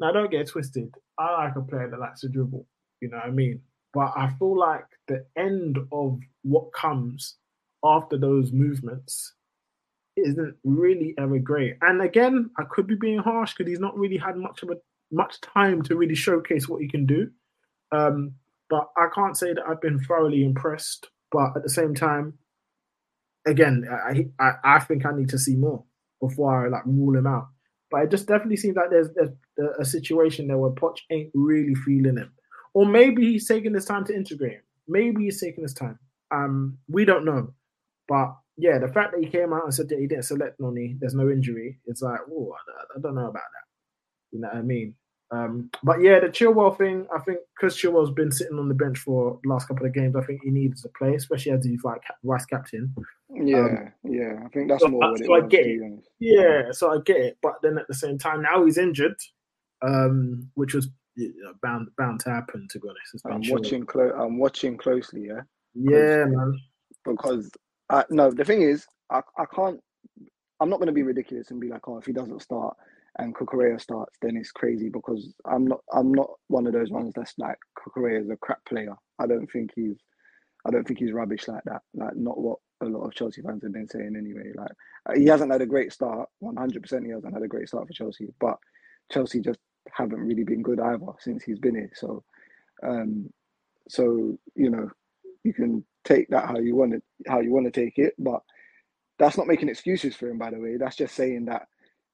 [0.00, 0.94] now don't get twisted.
[1.18, 2.66] I like a player that likes to dribble.
[3.00, 3.60] You know what I mean?
[3.94, 7.36] But I feel like the end of what comes
[7.84, 9.34] after those movements
[10.16, 11.76] isn't really ever great.
[11.82, 14.76] And again, I could be being harsh because he's not really had much of a
[15.10, 17.30] much time to really showcase what he can do.
[17.92, 18.32] Um,
[18.70, 21.08] but I can't say that I've been thoroughly impressed.
[21.30, 22.38] But at the same time,
[23.46, 25.84] again, I, I, I think I need to see more
[26.22, 27.48] before I like rule him out.
[27.90, 29.30] But it just definitely seems like there's, there's
[29.78, 32.32] a situation there where Poch ain't really feeling him,
[32.72, 34.62] or maybe he's taking his time to integrate him.
[34.88, 35.98] Maybe he's taking his time.
[36.30, 37.52] Um, we don't know,
[38.08, 40.96] but yeah, the fact that he came out and said that he didn't select Noni,
[40.98, 41.80] there's no injury.
[41.86, 43.66] It's like, oh, I, I, don't know about that.
[44.30, 44.94] You know what I mean?
[45.32, 48.98] Um, but yeah, the Chilwell thing, I think because Chilwell's been sitting on the bench
[48.98, 51.82] for the last couple of games, I think he needs to play, especially as he's
[51.84, 52.94] like vice captain.
[53.30, 55.16] Yeah, um, yeah, I think that's so, more.
[55.16, 55.80] So I get it.
[56.20, 59.16] Yeah, so I get it, but then at the same time, now he's injured,
[59.80, 62.68] um, which was you know, bound bound to happen.
[62.70, 63.86] To be honest, I'm watching.
[63.86, 65.28] Clo- I'm watching closely.
[65.28, 65.40] Yeah.
[65.74, 66.60] Yeah, man.
[67.06, 67.50] Because
[67.88, 69.80] I, no, the thing is, I, I can't.
[70.60, 72.76] I'm not going to be ridiculous and be like, oh, if he doesn't start,
[73.18, 77.12] and Cucurella starts, then it's crazy because I'm not I'm not one of those ones
[77.16, 78.94] that's like Cucurella is a crap player.
[79.18, 79.98] I don't think he's
[80.66, 81.82] I don't think he's rubbish like that.
[81.94, 84.52] Like not what a lot of Chelsea fans have been saying anyway.
[84.56, 84.72] Like
[85.08, 86.28] uh, he hasn't had a great start.
[86.40, 88.28] One hundred percent, he hasn't had a great start for Chelsea.
[88.40, 88.58] But
[89.12, 89.60] Chelsea just
[89.92, 91.90] haven't really been good either since he's been here.
[91.94, 92.24] So,
[92.84, 93.30] um,
[93.88, 94.90] so you know,
[95.44, 98.14] you can take that how you want it, how you want to take it.
[98.18, 98.40] But
[99.18, 100.38] that's not making excuses for him.
[100.38, 101.68] By the way, that's just saying that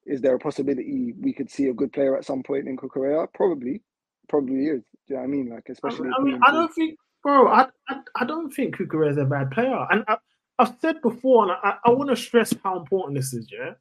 [0.08, 3.26] is there a possibility we could see a good player at some point in Cucurella?
[3.34, 3.82] Probably,
[4.28, 4.82] probably is.
[5.06, 5.50] Do you know what I mean?
[5.50, 6.08] Like, especially.
[6.18, 7.48] I mean, I don't think, bro.
[7.48, 10.16] I, I, I don't think Cucurella is a bad player, and I,
[10.58, 13.48] have said before, and I, I want to stress how important this is.
[13.52, 13.72] Yeah,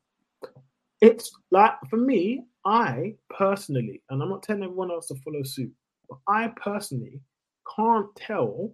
[1.02, 5.72] it's like for me, I personally, and I'm not telling everyone else to follow suit,
[6.10, 7.22] but I personally
[7.76, 8.74] can't tell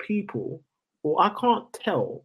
[0.00, 0.62] people,
[1.02, 2.24] or I can't tell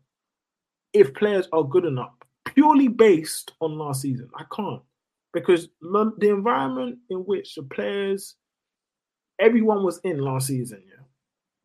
[0.94, 2.14] if players are good enough
[2.54, 4.30] purely based on last season.
[4.36, 4.82] I can't
[5.34, 8.36] because the environment in which the players,
[9.40, 10.84] everyone was in last season.
[10.88, 11.04] Yeah,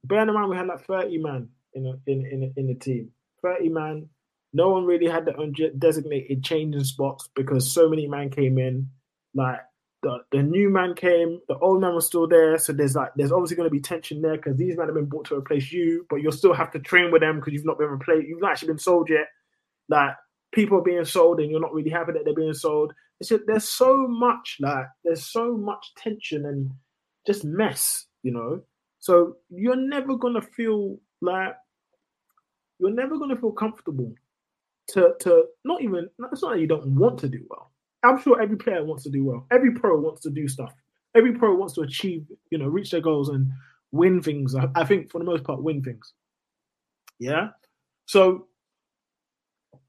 [0.05, 3.11] bear in mind we had like thirty man in a, in in in the team.
[3.43, 4.09] Thirty man.
[4.57, 8.89] No one really had own designated changing spots because so many man came in.
[9.35, 9.59] Like
[10.05, 12.57] the, the new man came, the old man was still there.
[12.59, 15.07] So there's like there's obviously going to be tension there because these men have been
[15.07, 17.79] brought to replace you, but you'll still have to train with them because you've not
[17.79, 18.29] been replaced.
[18.29, 19.27] You've not actually been sold yet.
[19.89, 20.15] Like
[20.55, 22.93] people are being sold and you're not really happy that they're being sold.
[23.21, 26.71] It's just, there's so much like there's so much tension and
[27.27, 28.63] just mess, you know.
[29.01, 31.55] So you're never gonna feel like
[32.79, 34.13] you're never gonna feel comfortable
[34.89, 37.71] to to not even it's not that you don't want to do well.
[38.03, 39.47] I'm sure every player wants to do well.
[39.51, 40.73] Every pro wants to do stuff.
[41.15, 43.51] Every pro wants to achieve, you know, reach their goals and
[43.93, 44.55] win things.
[44.55, 46.13] I, I think for the most part, win things.
[47.19, 47.51] Yeah.
[48.07, 48.49] So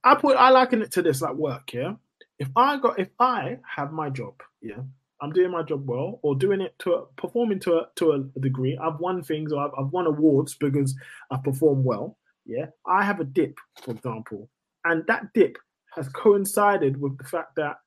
[0.05, 1.93] I put I liken it to this like work, yeah.
[2.37, 4.81] If I got if I have my job, yeah,
[5.21, 8.39] I'm doing my job well or doing it to a, performing to a to a
[8.39, 8.77] degree.
[8.77, 10.95] I've won things or I've, I've won awards because
[11.31, 12.17] I perform well.
[12.45, 14.47] Yeah, I have a dip, for example,
[14.83, 15.57] and that dip
[15.95, 17.77] has coincided with the fact that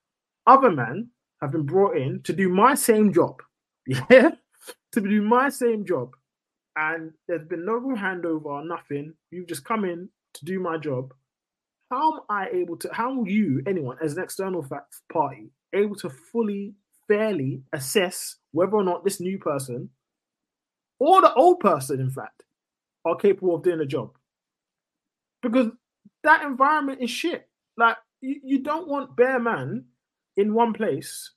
[0.46, 1.10] other men
[1.40, 3.40] have been brought in to do my same job.
[4.10, 4.32] Yeah,
[4.92, 6.14] to do my same job,
[6.76, 9.14] and there's been no handover or nothing.
[9.30, 11.14] You've just come in to do my job,
[11.90, 15.96] how am I able to, how are you, anyone, as an external fact party, able
[15.96, 16.74] to fully,
[17.06, 19.88] fairly assess whether or not this new person
[20.98, 22.44] or the old person, in fact,
[23.04, 24.10] are capable of doing the job?
[25.42, 25.68] Because
[26.24, 27.48] that environment is shit.
[27.76, 29.84] Like, you, you don't want bare man
[30.36, 31.32] in one place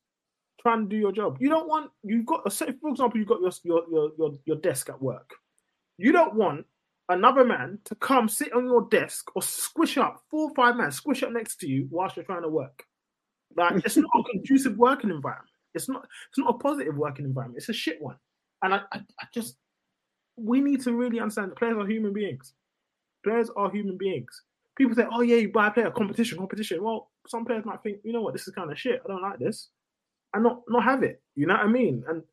[0.61, 1.37] trying to do your job.
[1.39, 4.57] You don't want, you've got, a say, for example, you've got your, your, your, your
[4.57, 5.31] desk at work.
[5.97, 6.65] You don't want
[7.09, 10.91] another man to come sit on your desk or squish up four or five men,
[10.91, 12.83] squish up next to you whilst you're trying to work.
[13.55, 15.49] Like it's not a conducive working environment.
[15.73, 16.07] It's not.
[16.29, 17.57] It's not a positive working environment.
[17.57, 18.17] It's a shit one.
[18.63, 19.55] And I, I, I just,
[20.35, 22.53] we need to really understand that players are human beings.
[23.23, 24.41] Players are human beings.
[24.77, 27.99] People say, "Oh yeah, you buy a player competition, competition." Well, some players might think,
[28.03, 29.01] you know what, this is kind of shit.
[29.03, 29.69] I don't like this,
[30.33, 31.21] and not not have it.
[31.35, 32.03] You know what I mean?
[32.07, 32.23] And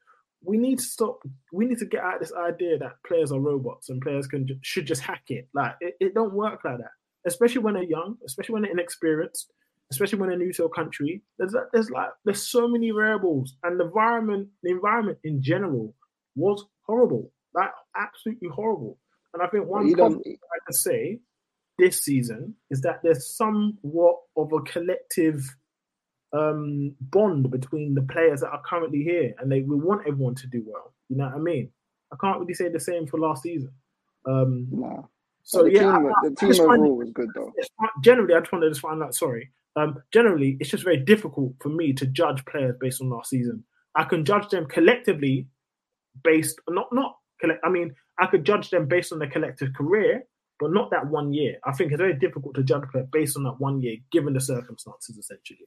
[0.45, 1.21] we need to stop.
[1.53, 4.87] We need to get out this idea that players are robots and players can should
[4.87, 5.49] just hack it.
[5.55, 6.91] Like it, it don't work like that.
[7.27, 9.53] Especially when they're young, especially when they're inexperienced,
[9.91, 11.23] especially when they're new to a country.
[11.39, 15.95] There's there's like there's so many variables, and the environment, the environment in general,
[16.37, 17.33] was horrible.
[17.55, 18.99] Like absolutely horrible.
[19.35, 21.21] And I think one positive I can say
[21.79, 25.43] this season is that there's somewhat of a collective
[26.33, 30.47] um, bond between the players that are currently here, and they we want everyone to
[30.47, 30.93] do well.
[31.09, 31.71] You know what I mean?
[32.13, 33.73] I can't really say the same for last season.
[34.27, 35.03] Um, nah.
[35.43, 37.53] So the yeah, team, I, the team overall was good though.
[38.03, 39.15] Generally, I just wanted to just find out.
[39.15, 39.51] Sorry.
[39.77, 43.65] Um, generally, it's just very difficult for me to judge players based on last season.
[43.95, 45.47] I can judge them collectively
[46.25, 47.61] based not not collect.
[47.65, 50.25] I mean, I could judge them based on their collective career,
[50.59, 51.59] but not that one year.
[51.65, 54.35] I think it's very difficult to judge a player based on that one year, given
[54.35, 55.67] the circumstances, essentially.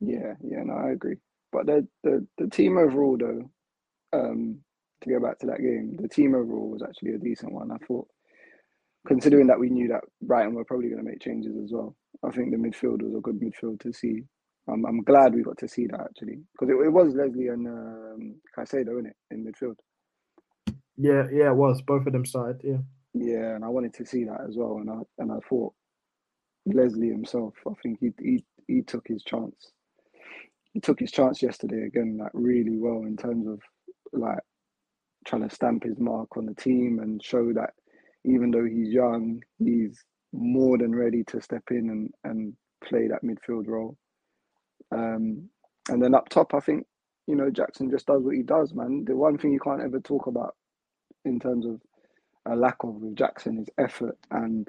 [0.00, 1.16] Yeah, yeah, no, I agree.
[1.52, 3.50] But the the, the team overall, though,
[4.12, 4.60] um,
[5.02, 7.70] to go back to that game, the team overall was actually a decent one.
[7.70, 8.08] I thought,
[9.06, 11.96] considering that we knew that Brighton were probably going to make changes as well.
[12.24, 14.22] I think the midfield was a good midfield to see.
[14.68, 17.66] I'm I'm glad we got to see that actually because it, it was Lesley and
[17.66, 19.76] um, Caicedo in it in midfield.
[20.96, 22.60] Yeah, yeah, it was both of them started.
[22.62, 22.78] Yeah,
[23.14, 25.74] yeah, and I wanted to see that as well, and I and I thought
[26.66, 29.72] Lesley himself, I think he he he took his chance
[30.72, 33.60] he took his chance yesterday again, like really well in terms of
[34.12, 34.38] like
[35.26, 37.70] trying to stamp his mark on the team and show that
[38.24, 42.54] even though he's young, he's more than ready to step in and, and
[42.84, 43.96] play that midfield role.
[44.92, 45.48] Um,
[45.88, 46.86] and then up top, I think,
[47.26, 49.04] you know, Jackson just does what he does, man.
[49.06, 50.54] The one thing you can't ever talk about
[51.24, 51.80] in terms of
[52.46, 54.68] a lack of with Jackson is effort and,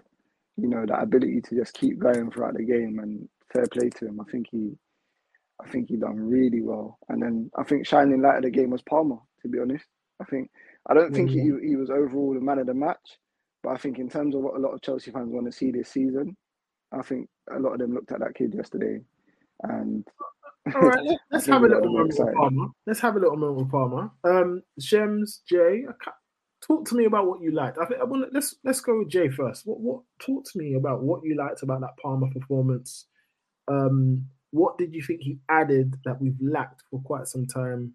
[0.58, 4.08] you know, that ability to just keep going throughout the game and fair play to
[4.08, 4.20] him.
[4.20, 4.74] I think he
[5.60, 6.98] I think he done really well.
[7.10, 9.18] And then I think shining light of the game was Palmer.
[9.42, 9.86] To be honest,
[10.22, 10.50] I think
[10.88, 11.62] I don't think Mm-hmm.
[11.62, 13.18] he he was overall the man of the match,
[13.64, 15.72] but I think in terms of what a lot of Chelsea fans want to see
[15.72, 16.36] this season,
[16.92, 19.02] I think a lot of them looked at that kid yesterday,
[19.64, 20.06] and
[20.76, 22.36] All right, let- let's have a little they got them moment with.
[22.36, 22.68] Palmer.
[22.86, 24.12] Let's have a little moment with Palmer.
[24.24, 25.86] Um, Shems, Jay,
[26.62, 27.80] talk to me about what you liked.
[27.80, 29.66] I think I want let's let's go with Jay first.
[29.66, 33.06] What what talk to me about what you liked about that Palmer performance?
[33.68, 37.94] Um, what did you think he added that we've lacked for quite some time?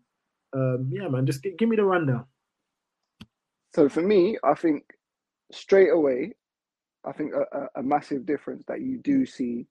[0.53, 2.27] Um, yeah, man, just gi- give me the rundown.
[3.75, 4.85] So for me, I think
[5.53, 6.33] straight away,
[7.05, 9.67] I think a, a, a massive difference that you do see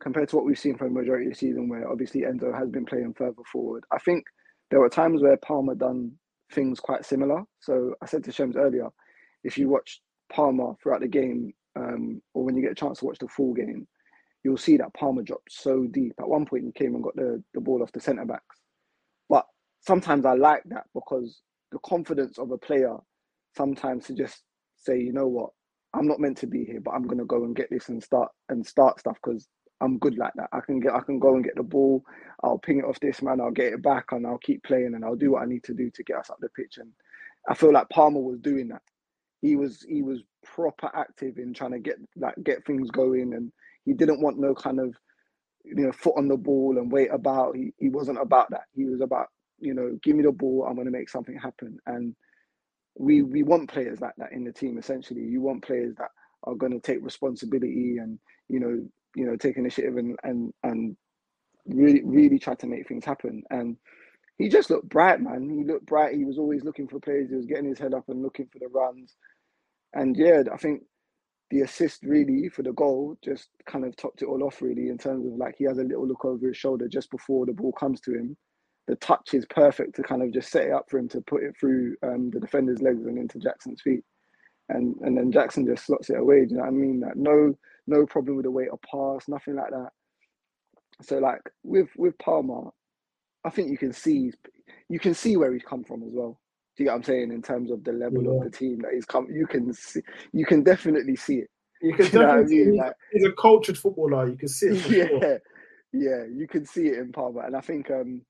[0.00, 2.68] compared to what we've seen for the majority of the season, where obviously Enzo has
[2.70, 3.84] been playing further forward.
[3.92, 4.24] I think
[4.70, 6.12] there were times where Palmer done
[6.52, 7.42] things quite similar.
[7.60, 8.88] So I said to Shems earlier,
[9.44, 10.00] if you watch
[10.32, 13.54] Palmer throughout the game, um, or when you get a chance to watch the full
[13.54, 13.86] game,
[14.46, 16.14] you'll see that Palmer dropped so deep.
[16.20, 18.60] At one point, he came and got the, the ball off the centre backs.
[19.28, 19.44] But
[19.80, 21.40] sometimes I like that because
[21.72, 22.96] the confidence of a player
[23.56, 24.42] sometimes to just
[24.76, 25.50] say, you know what,
[25.94, 28.30] I'm not meant to be here, but I'm gonna go and get this and start
[28.48, 29.48] and start stuff because
[29.80, 30.48] I'm good like that.
[30.52, 32.04] I can get I can go and get the ball,
[32.44, 35.04] I'll ping it off this man, I'll get it back and I'll keep playing and
[35.04, 36.78] I'll do what I need to do to get us up the pitch.
[36.78, 36.92] And
[37.48, 38.82] I feel like Palmer was doing that.
[39.42, 43.50] He was he was proper active in trying to get like get things going and
[43.86, 44.94] he didn't want no kind of
[45.64, 47.56] you know foot on the ball and wait about.
[47.56, 48.64] He he wasn't about that.
[48.74, 49.28] He was about,
[49.58, 51.78] you know, give me the ball, I'm gonna make something happen.
[51.86, 52.14] And
[52.98, 55.22] we we want players like that in the team essentially.
[55.22, 56.10] You want players that
[56.44, 58.18] are gonna take responsibility and,
[58.48, 60.96] you know, you know, take initiative and and and
[61.66, 63.42] really really try to make things happen.
[63.50, 63.76] And
[64.38, 65.48] he just looked bright, man.
[65.48, 66.14] He looked bright.
[66.14, 67.30] He was always looking for players.
[67.30, 69.16] He was getting his head up and looking for the runs.
[69.94, 70.82] And yeah, I think
[71.50, 74.98] the assist really for the goal just kind of topped it all off really in
[74.98, 77.72] terms of like he has a little look over his shoulder just before the ball
[77.72, 78.36] comes to him.
[78.88, 81.42] The touch is perfect to kind of just set it up for him to put
[81.42, 84.02] it through um, the defender's legs and into Jackson's feet.
[84.68, 86.44] And and then Jackson just slots it away.
[86.44, 87.00] Do you know what I mean?
[87.00, 87.54] Like no
[87.86, 89.90] no problem with the weight of pass, nothing like that.
[91.02, 92.70] So like with with Palmer,
[93.44, 94.32] I think you can see
[94.88, 96.40] you can see where he's come from as well.
[96.76, 98.30] Do you get what I'm saying in terms of the level Yeah.
[98.30, 99.28] of the team that he's come?
[99.30, 100.00] You can see,
[100.32, 101.50] you can definitely see it.
[101.82, 102.74] You can know what I definitely mean?
[102.74, 104.28] he's, Like, he's a cultured footballer.
[104.28, 105.26] You can see it yeah, sure.
[105.92, 108.22] yeah, you can see it in Palmer, and I think, um,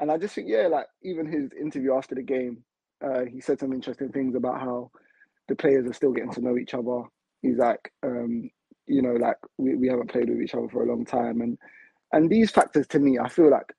[0.00, 2.64] and I just think, yeah, like even his interview after the game,
[3.04, 4.90] uh, he said some interesting things about how
[5.48, 7.02] the players are still getting to know each other.
[7.42, 8.50] He's like, um,
[8.86, 11.58] you know, like we, we haven't played with each other for a long time, and
[12.12, 13.72] and these factors to me, I feel like,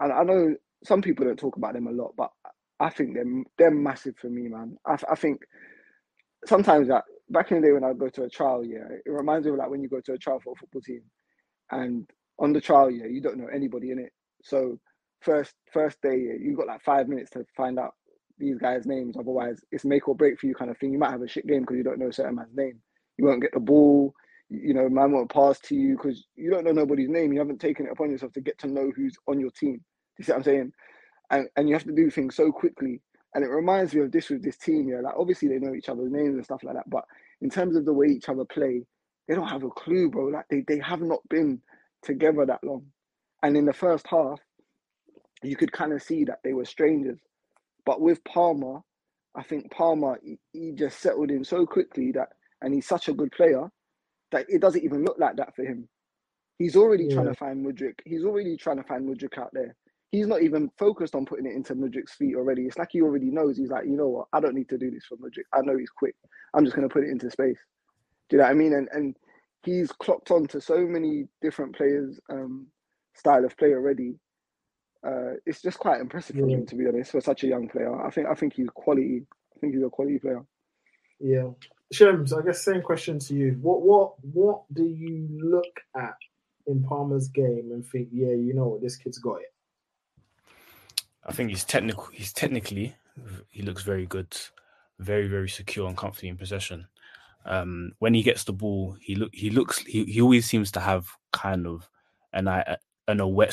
[0.00, 2.30] and I know some people don't talk about them a lot, but
[2.80, 4.76] I think they're they're massive for me, man.
[4.86, 5.40] I, I think
[6.46, 9.46] sometimes that back in the day when I go to a trial, yeah, it reminds
[9.46, 11.02] me of like when you go to a trial for a football team,
[11.70, 12.08] and
[12.38, 14.12] on the trial, yeah, you don't know anybody in it.
[14.42, 14.78] So
[15.22, 17.92] first first day, you got like five minutes to find out
[18.38, 19.16] these guys' names.
[19.18, 20.92] Otherwise, it's make or break for you kind of thing.
[20.92, 22.80] You might have a shit game because you don't know a certain man's name.
[23.18, 24.14] You won't get the ball.
[24.50, 27.32] You know, man won't pass to you because you don't know nobody's name.
[27.32, 29.82] You haven't taken it upon yourself to get to know who's on your team.
[30.18, 30.72] You see what I'm saying?
[31.30, 33.00] And and you have to do things so quickly.
[33.34, 34.88] And it reminds me of this with this team.
[34.88, 36.88] Yeah, like obviously they know each other's names and stuff like that.
[36.88, 37.04] But
[37.40, 38.86] in terms of the way each other play,
[39.26, 40.26] they don't have a clue, bro.
[40.26, 41.60] Like they they have not been
[42.02, 42.86] together that long.
[43.42, 44.40] And in the first half,
[45.42, 47.18] you could kind of see that they were strangers.
[47.84, 48.80] But with Palmer,
[49.34, 52.28] I think Palmer he, he just settled in so quickly that,
[52.62, 53.68] and he's such a good player
[54.32, 55.88] that it doesn't even look like that for him.
[56.58, 57.14] He's already yeah.
[57.14, 57.98] trying to find Mudryk.
[58.04, 59.74] He's already trying to find Mudryk out there.
[60.14, 62.62] He's not even focused on putting it into Mudryk's feet already.
[62.62, 63.56] It's like he already knows.
[63.56, 64.28] He's like, you know what?
[64.32, 65.46] I don't need to do this for Mudryk.
[65.52, 66.14] I know he's quick.
[66.54, 67.58] I'm just going to put it into space.
[68.28, 68.74] Do you know what I mean?
[68.74, 69.16] And and
[69.64, 72.68] he's clocked on to so many different players' um,
[73.14, 74.14] style of play already.
[75.04, 76.58] Uh, it's just quite impressive for yeah.
[76.58, 78.00] him, to be honest, for such a young player.
[78.06, 79.26] I think I think he's quality.
[79.56, 80.44] I think he's a quality player.
[81.18, 81.50] Yeah,
[81.92, 82.32] Shems.
[82.32, 83.58] I guess same question to you.
[83.60, 86.16] What what what do you look at
[86.66, 89.53] in Palmer's game and think, yeah, you know what, this kid's got it?
[91.26, 92.06] I think he's technical.
[92.12, 92.94] He's technically
[93.50, 94.36] he looks very good,
[94.98, 96.86] very very secure and comfortable in possession.
[97.46, 100.80] Um, when he gets the ball, he look he looks he, he always seems to
[100.80, 101.88] have kind of
[102.34, 102.76] an i
[103.08, 103.50] an aware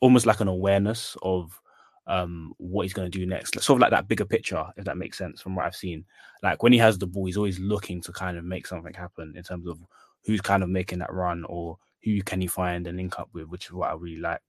[0.00, 1.60] almost like an awareness of
[2.06, 4.98] um what he's going to do next sort of like that bigger picture if that
[4.98, 6.04] makes sense from what i've seen
[6.42, 9.32] like when he has the ball he's always looking to kind of make something happen
[9.36, 9.78] in terms of
[10.24, 13.48] who's kind of making that run or who can he find and link up with
[13.48, 14.42] which is what i really like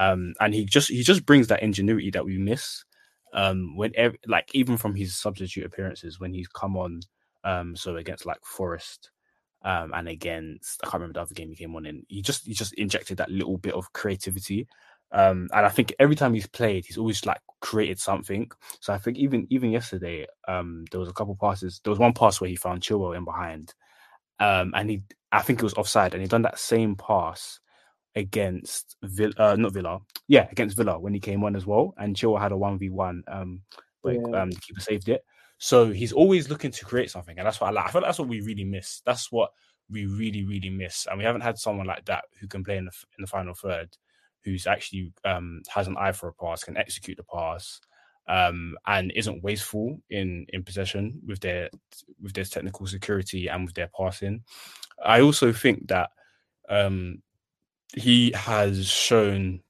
[0.00, 2.84] um and he just he just brings that ingenuity that we miss
[3.34, 3.92] um when
[4.28, 7.00] like even from his substitute appearances when he's come on
[7.44, 9.00] um so against like forest
[9.64, 12.04] um, and against I can't remember the other game he came on in.
[12.08, 14.68] He just he just injected that little bit of creativity,
[15.12, 18.50] um, and I think every time he's played, he's always like created something.
[18.80, 21.82] So I think even even yesterday, um, there was a couple passes.
[21.84, 23.74] There was one pass where he found Chilwell in behind,
[24.40, 27.60] um, and he I think it was offside, and he done that same pass
[28.14, 32.16] against Villa, uh, not Villa, yeah, against Villa when he came on as well, and
[32.16, 33.62] Chilwell had a one v one, um,
[34.02, 34.42] but yeah.
[34.42, 35.24] um, the keeper saved it.
[35.58, 37.86] So he's always looking to create something, and that's what I like.
[37.86, 39.02] I feel like that's what we really miss.
[39.04, 39.50] That's what
[39.90, 42.86] we really, really miss, and we haven't had someone like that who can play in
[42.86, 43.96] the in the final third,
[44.44, 47.80] who's actually um, has an eye for a pass, can execute the pass,
[48.28, 51.68] um, and isn't wasteful in in possession with their
[52.22, 54.42] with their technical security and with their passing.
[55.04, 56.10] I also think that
[56.68, 57.22] um,
[57.94, 59.60] he has shown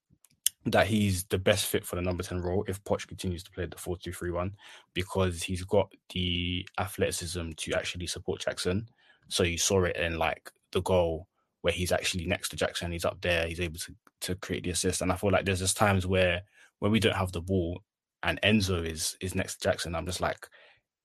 [0.67, 3.67] that he's the best fit for the number 10 role if Poch continues to play
[3.67, 4.53] the 4 2 3 1
[4.95, 8.87] because he's got the athleticism to actually support Jackson.
[9.29, 11.29] So you saw it in like the goal
[11.63, 14.71] where he's actually next to Jackson, he's up there, he's able to, to create the
[14.71, 15.03] assist.
[15.03, 16.43] And I feel like there's just times where
[16.79, 17.83] when we don't have the ball
[18.23, 20.47] and Enzo is is next to Jackson, I'm just like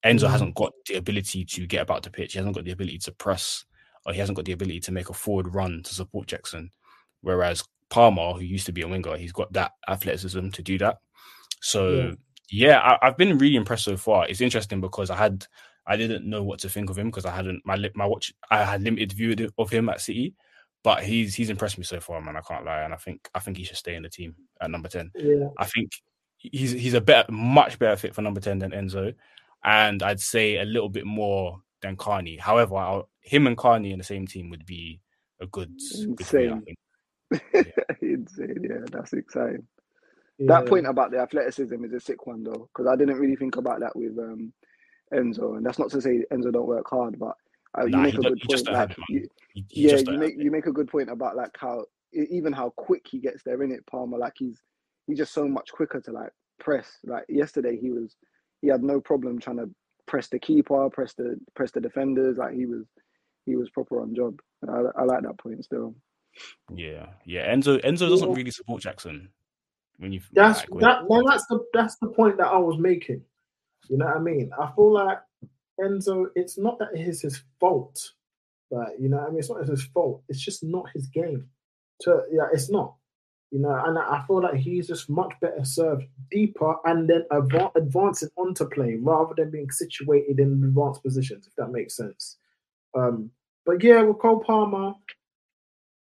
[0.06, 0.32] Enzo mm-hmm.
[0.32, 3.12] hasn't got the ability to get about the pitch, he hasn't got the ability to
[3.14, 3.64] press,
[4.06, 6.72] or he hasn't got the ability to make a forward run to support Jackson.
[7.26, 11.00] Whereas Palmer, who used to be a winger, he's got that athleticism to do that.
[11.60, 12.16] So
[12.52, 14.28] yeah, yeah I, have been really impressed so far.
[14.28, 15.48] It's interesting because I had
[15.88, 18.64] I didn't know what to think of him because I hadn't my my watch I
[18.64, 20.36] had limited view of him at City,
[20.84, 22.38] but he's he's impressed me so far, man.
[22.38, 24.70] I can't lie, and I think I think he should stay in the team at
[24.70, 25.10] number ten.
[25.16, 25.48] Yeah.
[25.58, 25.94] I think
[26.38, 29.16] he's he's a better, much better fit for number ten than Enzo,
[29.64, 32.38] and I'd say a little bit more than Carney.
[32.38, 35.02] However, I'll, him and Carney in the same team would be
[35.42, 35.74] a good,
[36.16, 36.28] good
[37.34, 39.68] fit, Insane, yeah, that's exciting.
[40.38, 40.48] Yeah.
[40.48, 43.56] That point about the athleticism is a sick one though, because I didn't really think
[43.56, 44.52] about that with um,
[45.14, 47.36] Enzo, and that's not to say Enzo don't work hard, but
[47.78, 48.70] uh, nah, you make a good point.
[48.70, 51.86] Like, you, he, he yeah, you make you make a good point about like how
[52.14, 54.18] even how quick he gets there in it, Palmer.
[54.18, 54.62] Like he's
[55.08, 56.98] he's just so much quicker to like press.
[57.06, 58.16] Like yesterday, he was
[58.62, 59.70] he had no problem trying to
[60.08, 62.38] press the keeper, press the press the defenders.
[62.38, 62.86] Like he was
[63.46, 64.40] he was proper on job.
[64.68, 65.96] I, I like that point still.
[66.74, 67.54] Yeah, yeah.
[67.54, 69.30] Enzo Enzo doesn't really support Jackson.
[69.98, 72.78] When you that's like, when, that well, that's the that's the point that I was
[72.78, 73.22] making.
[73.90, 74.52] You know what I mean?
[74.60, 75.20] I feel like
[75.80, 76.28] Enzo.
[76.36, 78.12] It's not that it is his fault,
[78.70, 79.40] but you know what I mean.
[79.40, 80.24] It's not his fault.
[80.28, 81.48] It's just not his game.
[82.02, 82.96] To yeah, it's not.
[83.52, 87.72] You know, and I feel like he's just much better served deeper and then adv-
[87.76, 92.38] advancing onto play rather than being situated in advanced positions, if that makes sense.
[92.96, 93.32] Um,
[93.66, 94.94] but yeah, with Cole Palmer,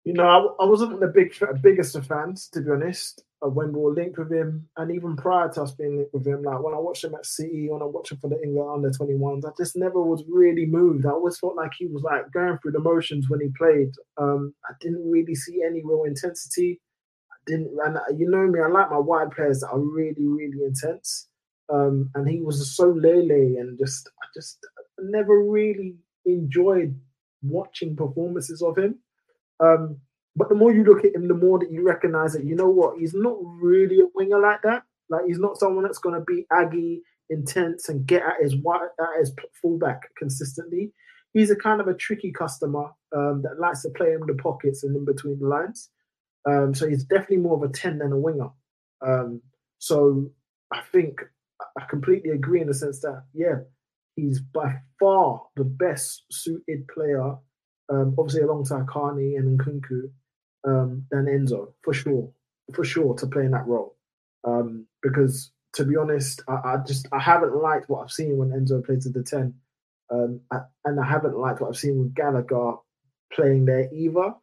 [0.05, 3.23] you know, I, I wasn't the big biggest of fans to be honest.
[3.41, 6.43] when we were linked with him, and even prior to us being linked with him,
[6.43, 8.89] like when I watched him at City, when I watched him for the England under
[8.91, 11.05] 21s, I just never was really moved.
[11.05, 13.91] I always felt like he was like going through the motions when he played.
[14.17, 16.79] Um, I didn't really see any real intensity.
[17.31, 20.27] I didn't, and uh, you know me, I like my wide players that are really,
[20.27, 21.27] really intense.
[21.67, 24.59] Um, and he was so lele and just, I just
[24.99, 25.95] never really
[26.25, 26.95] enjoyed
[27.41, 28.99] watching performances of him.
[29.59, 29.99] Um,
[30.35, 32.69] but the more you look at him, the more that you recognize that you know
[32.69, 34.83] what he's not really a winger like that.
[35.09, 39.19] Like he's not someone that's going to be aggy, intense, and get at his at
[39.19, 40.91] his fullback consistently.
[41.33, 44.83] He's a kind of a tricky customer um, that likes to play in the pockets
[44.83, 45.89] and in between the lines.
[46.47, 48.49] Um, so he's definitely more of a ten than a winger.
[49.05, 49.41] Um,
[49.79, 50.31] so
[50.71, 51.21] I think
[51.77, 53.59] I completely agree in the sense that yeah,
[54.15, 57.35] he's by far the best suited player,
[57.89, 60.09] um, obviously alongside Carney and Nkunku,
[60.65, 62.31] um, than Enzo for sure,
[62.73, 63.95] for sure to play in that role.
[64.43, 68.49] Um, because to be honest, I, I, just I haven't liked what I've seen when
[68.49, 69.53] Enzo played to the ten,
[70.11, 72.73] um, I, and I haven't liked what I've seen with Gallagher
[73.33, 74.33] playing there either.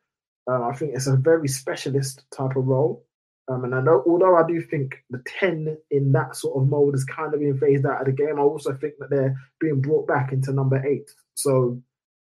[0.50, 3.04] Uh, I think it's a very specialist type of role.
[3.48, 6.94] Um, and I know, although I do think the 10 in that sort of mode
[6.94, 9.80] is kind of being phased out of the game, I also think that they're being
[9.80, 11.10] brought back into number eight.
[11.34, 11.80] So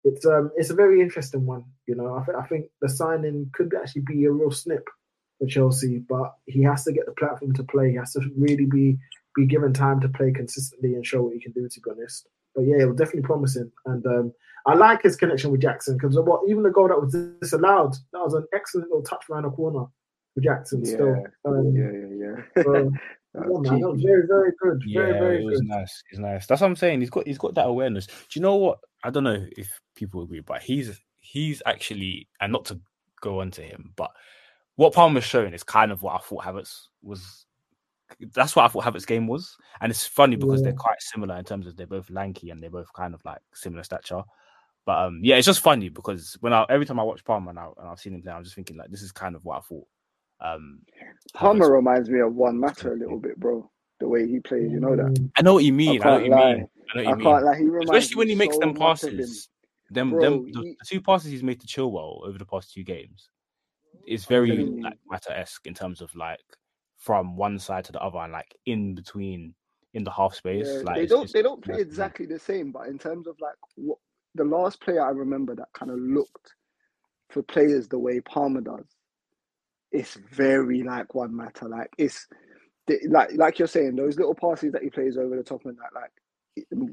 [0.04, 1.64] it's um it's a very interesting one.
[1.86, 4.88] You know, I, th- I think the signing could actually be a real snip
[5.38, 7.90] for Chelsea, but he has to get the platform to play.
[7.90, 8.98] He has to really be
[9.36, 11.68] be given time to play consistently and show what he can do.
[11.68, 14.32] To be honest, but yeah, it was definitely promising, and um,
[14.66, 18.20] I like his connection with Jackson because what even the goal that was disallowed, that
[18.20, 19.86] was an excellent little touch around the corner
[20.34, 20.84] for Jackson.
[20.84, 22.62] Yeah, still, um, yeah, yeah, yeah.
[22.62, 22.92] So,
[23.34, 24.82] yeah, man, that was very, very good.
[24.92, 25.68] Very, yeah, very it was good.
[25.68, 26.02] nice.
[26.10, 26.46] He's nice.
[26.46, 27.00] That's what I'm saying.
[27.00, 28.06] He's got he's got that awareness.
[28.06, 28.78] Do you know what?
[29.04, 32.80] I don't know if people agree, but he's he's actually and not to
[33.20, 34.10] go on to him, but
[34.76, 37.46] what Palmer's showing is kind of what I thought Havertz was.
[38.34, 41.44] That's what I thought Havertz's game was, and it's funny because they're quite similar in
[41.44, 44.22] terms of they're both lanky and they're both kind of like similar stature.
[44.84, 47.58] But um, yeah, it's just funny because when I every time I watch Palmer and,
[47.60, 49.58] I, and I've seen him play, I'm just thinking like this is kind of what
[49.58, 49.86] I thought.
[50.40, 50.80] Um,
[51.34, 53.70] Palmer reminds me of Juan Mata a little bit, bro.
[54.00, 55.30] The way he plays, you know that.
[55.36, 56.00] I know what you mean.
[56.02, 56.54] I, know what can't you lie.
[56.54, 56.68] mean.
[56.94, 57.24] I know what I mean.
[57.24, 57.58] can't lie.
[57.58, 59.18] He Especially when he makes so them much of him.
[59.18, 59.48] passes.
[59.90, 62.84] Them, Bro, them, the, he- two passes he's made to Chilwell over the past two
[62.84, 63.28] games
[64.06, 66.40] is very like Mata esque in terms of like
[66.96, 69.52] from one side to the other and like in between
[69.94, 70.66] in the half space.
[70.68, 73.36] Yeah, like they don't it's- they don't play exactly the same, but in terms of
[73.40, 73.98] like what
[74.36, 76.54] the last player I remember that kind of looked
[77.30, 78.86] for players the way Palmer does,
[79.92, 81.66] it's very like Juan Mata.
[81.68, 82.26] Like it's
[83.08, 85.94] like like you're saying, those little passes that he plays over the top and that
[85.94, 86.10] like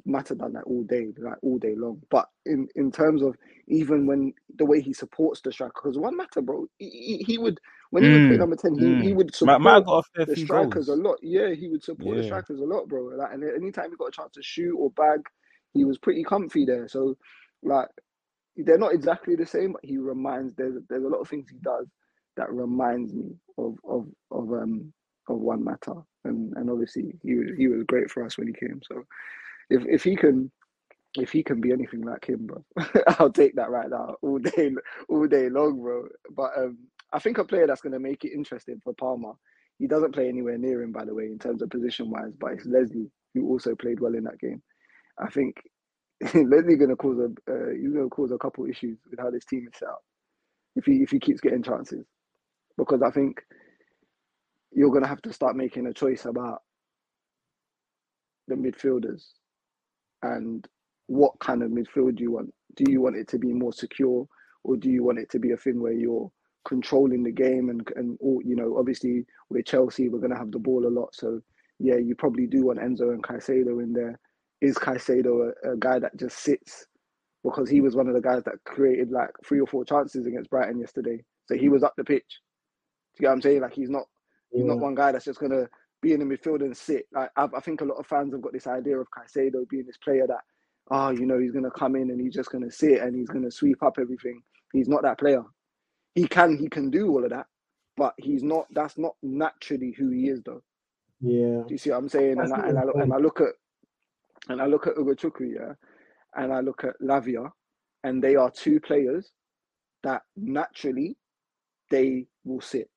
[0.06, 2.02] Mata done that all day, like all day long.
[2.10, 3.36] But in in terms of
[3.68, 7.60] even when the way he supports the striker, because Juan Mata, bro, he, he, would
[7.91, 9.14] when he would play Mm, number ten, he, he mm.
[9.14, 10.89] would support have got the strikers goals.
[10.89, 11.18] a lot.
[11.22, 13.06] Yeah, he would support the strikers a lot, bro.
[13.18, 15.22] Like, and anytime he got a chance to shoot or bag,
[15.74, 16.88] he was pretty comfy there.
[16.88, 17.18] So,
[17.64, 17.89] like,
[18.58, 20.56] they're not exactly the same, but he reminds.
[20.56, 21.88] There's there's a lot of things he does
[22.38, 24.93] that reminds me of of of um
[25.29, 28.53] of Juan Mata, and and obviously he was he was great for us when he
[28.53, 28.81] came.
[28.83, 29.03] So,
[29.69, 30.51] if if he can.
[31.17, 32.63] If he can be anything like him, bro,
[33.19, 34.71] I'll take that right now all day,
[35.09, 36.07] all day long, bro.
[36.35, 36.77] But um,
[37.13, 39.33] I think a player that's going to make it interesting for Palmer
[39.79, 42.53] he doesn't play anywhere near him, by the way, in terms of position wise, but
[42.53, 44.61] it's Lesley who also played well in that game.
[45.19, 45.55] I think
[46.35, 47.55] Lesley going to cause a uh,
[47.93, 50.01] going to cause a couple issues with how this team is set up
[50.75, 52.05] if he if he keeps getting chances,
[52.78, 53.41] because I think
[54.71, 56.61] you're going to have to start making a choice about
[58.47, 59.23] the midfielders
[60.23, 60.67] and
[61.07, 62.53] what kind of midfield you want.
[62.75, 64.28] Do you want it to be more secure,
[64.63, 66.32] or do you want it to be a thing where you're
[66.67, 70.51] controlling the game and and all you know obviously with Chelsea we're going to have
[70.51, 71.15] the ball a lot.
[71.15, 71.39] So
[71.80, 74.19] yeah you probably do want Enzo and Caicedo in there.
[74.59, 76.86] Is Caicedo a, a guy that just sits?
[77.43, 80.49] Because he was one of the guys that created like three or four chances against
[80.49, 81.23] Brighton yesterday.
[81.45, 82.41] So he was up the pitch
[83.20, 84.03] you get what I'm saying like he's not
[84.51, 85.68] he's not one guy that's just going to
[86.01, 88.41] be in the midfield and sit like I, I think a lot of fans have
[88.41, 90.41] got this idea of Caicedo being this player that
[90.91, 93.15] oh you know he's going to come in and he's just going to sit and
[93.15, 94.41] he's going to sweep up everything
[94.74, 95.43] he's not that player
[96.18, 97.45] he can he can do all of that,
[97.95, 98.65] but he's not.
[98.72, 100.63] That's not naturally who he is, though.
[101.22, 101.61] Yeah.
[101.61, 102.38] Do you see what I'm saying?
[102.38, 103.13] That's And I, and I look and.
[103.13, 103.53] I look at
[104.49, 105.74] and I look at Ugochukwu, yeah,
[106.36, 107.51] and I look at Lavia,
[108.03, 109.32] and they are two players
[110.01, 111.18] that naturally
[111.91, 112.89] they will sit.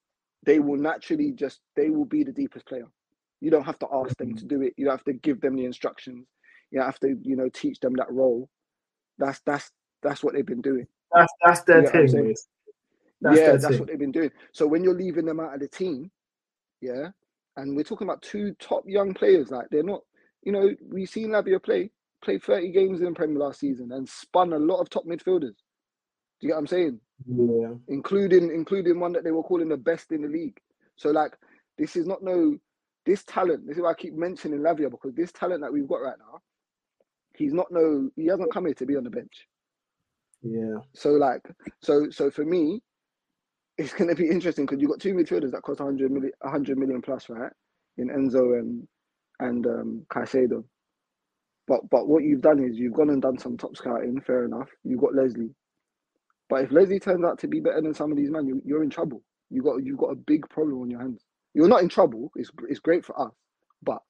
[0.44, 1.36] They will naturally mm.
[1.36, 2.86] just they will be the deepest player.
[3.40, 4.48] You don't have to ask them to mm-hmm.
[4.48, 4.74] do it.
[4.76, 6.26] You don't have to give them the instructions.
[6.70, 8.48] You don't have to you know teach them that role.
[9.18, 9.70] That's that's
[10.02, 10.86] that's what they've been doing.
[11.12, 12.34] That's that's their what I'm thing.
[13.20, 13.78] That's yeah, their that's thing.
[13.78, 14.30] what they've been doing.
[14.52, 16.10] So when you're leaving them out of the team,
[16.80, 17.08] yeah,
[17.56, 19.50] and we're talking about two top young players.
[19.50, 20.02] Like they're not,
[20.42, 21.90] you know, we've seen Lavia play,
[22.22, 25.56] play 30 games in the Premier last season and spun a lot of top midfielders.
[26.40, 27.00] Do you get what I'm saying?
[27.26, 27.74] Yeah.
[27.88, 30.58] Including including one that they were calling the best in the league.
[30.96, 31.32] So like
[31.78, 32.56] this is not no
[33.06, 35.96] this talent, this is why I keep mentioning Lavia because this talent that we've got
[36.02, 36.40] right now,
[37.36, 39.46] he's not no he hasn't come here to be on the bench.
[40.42, 40.76] Yeah.
[40.94, 41.42] So like
[41.82, 42.82] so so for me,
[43.78, 47.02] it's gonna be interesting because you've got two midfielders that cost 100 million 100 million
[47.02, 47.52] plus, right?
[47.98, 48.86] In Enzo and
[49.40, 50.64] and um Caicedo.
[51.66, 54.68] But but what you've done is you've gone and done some top scouting, fair enough.
[54.84, 55.50] You've got Lesley.
[56.50, 58.82] But if Lesley turns out to be better than some of these men, you, you're
[58.82, 59.22] in trouble.
[59.50, 61.24] You got you've got a big problem on your hands.
[61.54, 62.30] You're not in trouble.
[62.36, 63.32] It's it's great for us,
[63.82, 64.00] but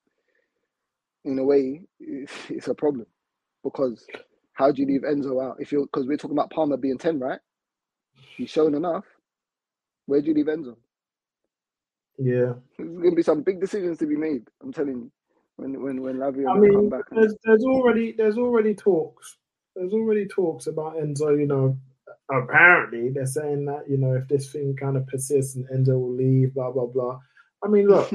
[1.24, 3.06] in a way, it's, it's a problem
[3.62, 4.06] because
[4.54, 7.18] how do you leave Enzo out if you're because we're talking about Palmer being ten,
[7.18, 7.38] right?
[8.36, 9.04] He's shown enough.
[10.06, 10.76] Where do you leave Enzo?
[12.18, 14.42] Yeah, there's going to be some big decisions to be made.
[14.62, 15.12] I'm telling you,
[15.56, 17.02] when when when Lavia I come mean, back.
[17.10, 19.36] and- there's, there's already there's already talks.
[19.76, 21.38] There's already talks about Enzo.
[21.38, 21.78] You know,
[22.32, 26.14] apparently they're saying that you know if this thing kind of persists and Enzo will
[26.14, 27.20] leave, blah blah blah.
[27.64, 28.10] I mean, look,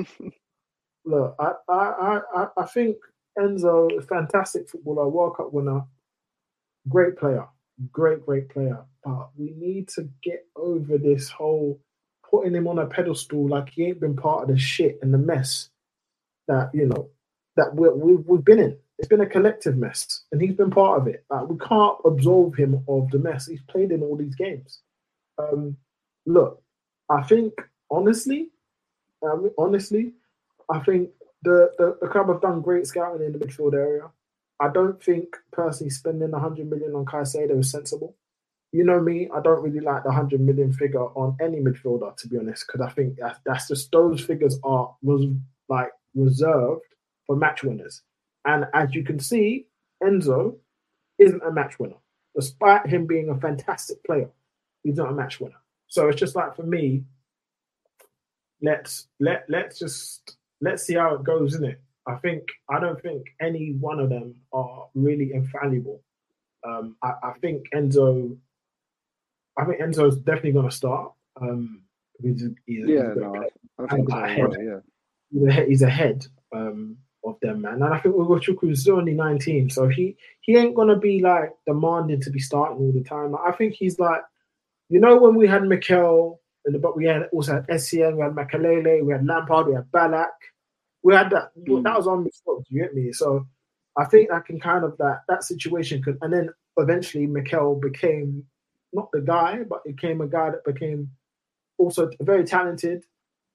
[1.05, 1.35] look.
[1.39, 2.97] I I I I- think
[3.39, 5.83] Enzo, is a fantastic footballer, World Cup winner,
[6.89, 7.47] great player,
[7.91, 8.85] great great player.
[9.03, 11.81] But we need to get over this whole
[12.29, 15.19] putting him on a pedestal like he ain't been part of the shit and the
[15.19, 15.69] mess
[16.47, 17.09] that you know
[17.57, 18.77] that we we've, we've been in.
[18.97, 21.25] It's been a collective mess, and he's been part of it.
[21.29, 23.47] Like we can't absolve him of the mess.
[23.47, 24.79] He's played in all these games.
[25.37, 25.77] Um,
[26.25, 26.61] look,
[27.09, 27.53] I think
[27.91, 28.49] honestly,
[29.21, 30.13] um, honestly,
[30.69, 31.09] I think
[31.43, 34.09] the, the the club have done great scouting in the midfield area.
[34.59, 38.15] I don't think personally spending 100 million on Caicedo is sensible.
[38.71, 42.27] You know me, I don't really like the 100 million figure on any midfielder, to
[42.27, 45.25] be honest, because I think that, that's just those figures are was
[45.69, 46.81] like reserved
[47.25, 48.01] for match winners.
[48.45, 49.67] And as you can see,
[50.03, 50.57] Enzo
[51.17, 51.95] isn't a match winner,
[52.35, 54.29] despite him being a fantastic player.
[54.83, 55.55] He's not a match winner.
[55.87, 57.03] So it's just like for me,
[58.61, 61.81] let's let let's just let's see how it goes, isn't it?
[62.07, 66.01] I think I don't think any one of them are really infallible.
[66.67, 68.37] Um, I, I think Enzo,
[69.57, 71.11] I think Enzo's definitely going to start.
[71.39, 71.83] Um,
[72.21, 73.45] he's, he's, he's Yeah, great no.
[73.79, 74.17] I think so.
[74.17, 74.51] ahead.
[74.51, 74.79] as Yeah.
[75.31, 77.81] He's he's ahead um, of them, man.
[77.81, 82.21] And I think Ugochukwu is only 19, so he he ain't gonna be like demanding
[82.21, 83.35] to be starting all the time.
[83.35, 84.21] I think he's like,
[84.89, 88.33] you know, when we had Mikel, and but we had also had Essien, we had
[88.33, 90.37] Makelele, we had Lampard, we had Ballack,
[91.03, 91.51] we had that.
[91.67, 91.83] Hmm.
[91.83, 92.59] That was on before.
[92.59, 93.11] Do you get me?
[93.11, 93.47] So
[93.97, 98.45] I think I can kind of that that situation could, and then eventually Mikel became
[98.93, 101.11] not the guy, but became a guy that became
[101.77, 103.03] also very talented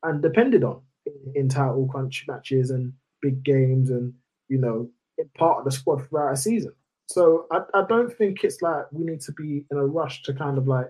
[0.03, 2.93] and depended on in, in title crunch matches and
[3.23, 4.13] big games and
[4.49, 4.91] you know
[5.37, 6.73] part of the squad throughout a season.
[7.07, 10.35] So I, I don't think it's like we need to be in a rush to
[10.35, 10.87] kind of like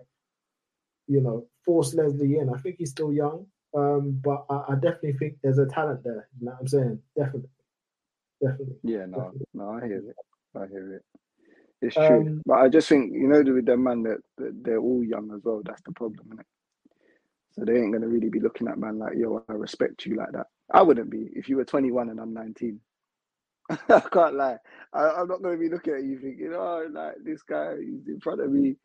[1.07, 2.53] you know force Lesley in.
[2.53, 6.28] I think he's still young, um, but I, I definitely think there's a talent there.
[6.39, 6.99] You know what I'm saying?
[7.16, 7.49] Definitely,
[8.43, 8.76] definitely.
[8.83, 10.16] Yeah, no, no, I hear it.
[10.55, 11.03] I hear it.
[11.83, 14.78] It's true, Um, but I just think you know with them man that, that they're
[14.78, 15.62] all young as well.
[15.64, 16.47] That's the problem, is
[17.53, 19.43] So they ain't gonna really be looking at man like yo.
[19.49, 20.49] I respect you like that.
[20.72, 22.80] I wouldn't be if you were 21 and I'm 19.
[23.88, 24.58] I can't lie.
[24.92, 28.20] I, I'm not gonna be looking at you thinking, oh, like this guy, he's in
[28.20, 28.76] front of me,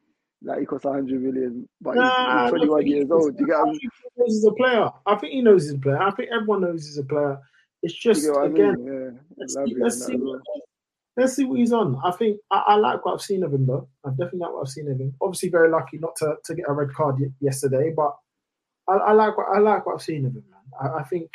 [0.44, 3.38] like he costs 100 million, but he's, Nah, he's 21 years old.
[3.38, 4.90] Do you get I think he knows he's a player.
[5.06, 6.02] I think he knows he's a player.
[6.02, 7.40] I think everyone knows he's a player.
[7.82, 8.78] It's just again?
[8.86, 10.20] Yeah, let's see, let's see, as
[11.18, 12.00] let's see what he's on.
[12.04, 13.88] I think I, I like what I've seen of him though.
[14.06, 15.14] I definitely like what I've seen of him.
[15.22, 18.16] Obviously, very lucky not to, to get a red card y- yesterday, but
[18.88, 20.92] I, I like what I like what I've seen of him, man.
[20.92, 21.32] I, I think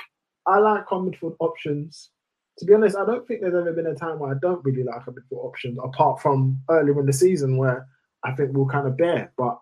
[0.50, 2.10] I like our midfield options.
[2.58, 4.82] To be honest, I don't think there's ever been a time where I don't really
[4.82, 7.86] like our midfield options, apart from earlier in the season where
[8.24, 9.32] I think we'll kind of bear.
[9.38, 9.58] But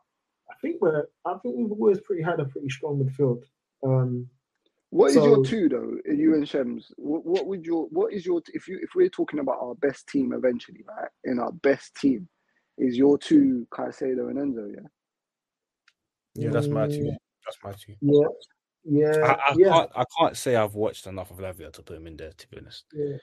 [0.51, 3.43] I think we're I think we've always pretty had a pretty strong midfield.
[3.85, 4.29] Um,
[4.91, 5.99] What is so- your two though?
[6.11, 6.91] You and Shems.
[6.97, 10.09] What, what would your what is your if you if we're talking about our best
[10.09, 11.11] team eventually, right?
[11.25, 12.27] In our best team,
[12.79, 14.89] is your two Caicedo and Enzo, yeah?
[16.35, 17.03] Yeah, that's my two.
[17.03, 17.95] Mm, That's my two.
[18.01, 18.27] Yeah,
[18.91, 19.69] yeah, I, I yeah.
[19.69, 19.91] can't.
[19.97, 22.33] I can't say I've watched enough of Lavia to put him in there.
[22.33, 22.85] To be honest.
[22.93, 23.17] yeah.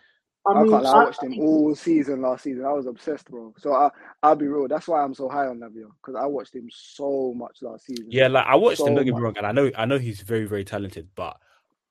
[0.48, 2.66] I, I mean, can't lie, I- I watched him all season last season.
[2.66, 3.54] I was obsessed, bro.
[3.58, 3.90] So I
[4.22, 4.68] I'll be real.
[4.68, 8.08] That's why I'm so high on Lavia because I watched him so much last season.
[8.10, 8.96] Yeah, like I watched so him.
[8.96, 9.72] Don't get me wrong, and I know.
[9.76, 11.38] I know he's very, very talented, but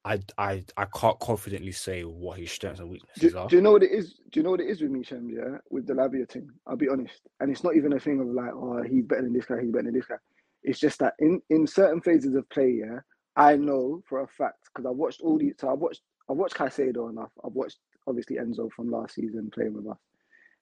[0.05, 3.49] I, I, I can't confidently say what his strengths and Do, weaknesses are.
[3.49, 4.15] do you know what it is?
[4.31, 5.33] Do you know what it is with me, Shems?
[5.35, 6.51] Yeah, with the Lavia thing.
[6.67, 9.33] I'll be honest, and it's not even a thing of like, oh, he's better than
[9.33, 10.17] this guy, he's better than this guy.
[10.63, 12.99] It's just that in in certain phases of play, yeah,
[13.37, 15.55] I know for a fact because I watched all these.
[15.59, 17.33] So I watched I watched Caicedo enough.
[17.45, 19.99] I've watched obviously Enzo from last season playing with us,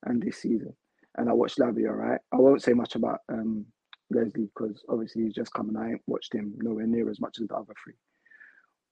[0.05, 0.75] and this season,
[1.17, 1.93] and I watched Lavia.
[1.97, 3.67] Right, I won't say much about um,
[4.11, 5.77] Lesley because obviously he's just coming.
[5.77, 7.95] I ain't watched him nowhere near as much as the other three,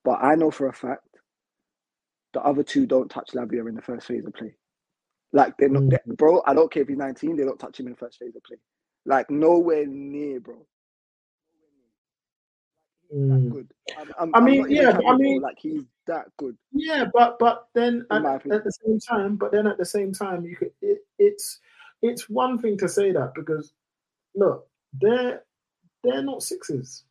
[0.05, 1.05] but I know for a fact
[2.33, 4.55] the other two don't touch Lavia in the first phase of play.
[5.33, 6.43] Like they're not, they bro.
[6.47, 7.37] I don't care if he's nineteen.
[7.37, 8.59] They don't touch him in the first phase of play.
[9.07, 10.67] Like nowhere near, bro.
[13.15, 13.51] Mm.
[13.51, 13.73] Good.
[13.99, 16.57] I'm, I'm, I mean, yeah, I mean, like he's that good.
[16.73, 20.45] Yeah, but but then at, at the same time, but then at the same time,
[20.45, 21.59] you could it, it's
[22.03, 23.73] it's one thing to say that because
[24.35, 24.69] look,
[25.01, 25.43] they're
[26.05, 27.05] they're not sixes.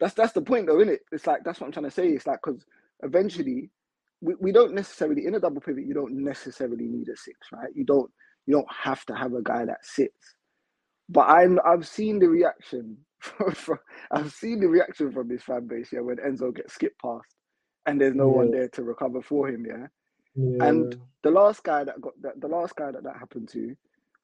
[0.00, 1.00] That's that's the point, though, isn't it?
[1.12, 2.08] It's like that's what I'm trying to say.
[2.08, 2.64] It's like because
[3.02, 3.70] eventually,
[4.20, 5.86] we, we don't necessarily in a double pivot.
[5.86, 7.70] You don't necessarily need a six, right?
[7.74, 8.10] You don't
[8.46, 10.36] you don't have to have a guy that sits.
[11.08, 12.98] But I'm I've seen the reaction.
[14.12, 17.26] I've seen the reaction from this fan base, yeah, when Enzo gets skipped past,
[17.86, 19.86] and there's no one there to recover for him, yeah.
[20.36, 20.60] Yeah.
[20.60, 23.76] And the last guy that got that, the last guy that that happened to,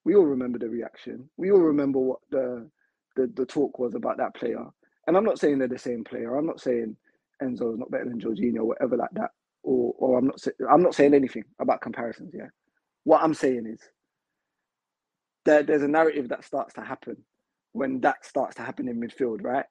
[0.05, 1.29] we all remember the reaction.
[1.37, 2.71] We all remember what the
[3.17, 4.65] the, the talk was about that player.
[5.07, 6.37] And I'm not saying they're the same player.
[6.37, 6.97] I'm not saying
[7.43, 9.31] Enzo is not better than Jorginho or whatever like that.
[9.63, 12.33] Or or I'm not sa- I'm not saying anything about comparisons.
[12.35, 12.49] Yeah,
[13.05, 13.81] what I'm saying is
[15.47, 17.19] there, there's a narrative that starts to happen
[17.75, 19.67] when that starts to happen in midfield, right?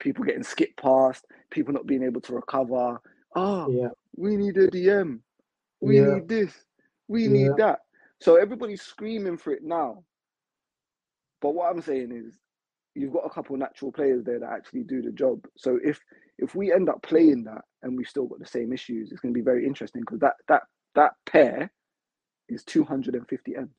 [0.00, 3.00] People getting skipped past, people not being able to recover.
[3.36, 3.90] Oh, Yeah.
[4.16, 5.20] we need a DM.
[5.80, 6.02] We Yeah.
[6.02, 6.54] need this.
[7.08, 7.28] We Yeah.
[7.28, 7.80] need that.
[8.20, 10.04] So everybody's screaming for it now.
[11.42, 12.34] But what I'm saying is,
[12.94, 15.46] you've got a couple natural players there that actually do the job.
[15.58, 16.00] So if
[16.38, 19.34] if we end up playing that and we've still got the same issues, it's going
[19.34, 20.62] to be very interesting because that that
[20.96, 21.72] that pair
[22.48, 23.70] is 250 m.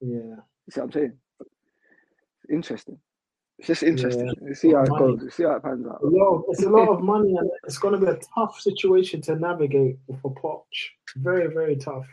[0.00, 0.36] Yeah.
[0.66, 1.18] You see what I'm saying?
[2.52, 2.98] Interesting.
[3.58, 4.32] It's just interesting.
[4.42, 4.54] Yeah.
[4.54, 5.16] See how it Money.
[5.16, 5.34] goes.
[5.34, 6.00] See how it pans out.
[6.02, 9.20] A of, it's a lot of money, and it's going to be a tough situation
[9.22, 10.64] to navigate for Poch.
[11.16, 12.06] Very, very tough,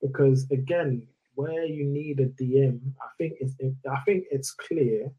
[0.00, 3.54] because again, where you need a DM, I think it's
[3.90, 5.10] I think it's clear.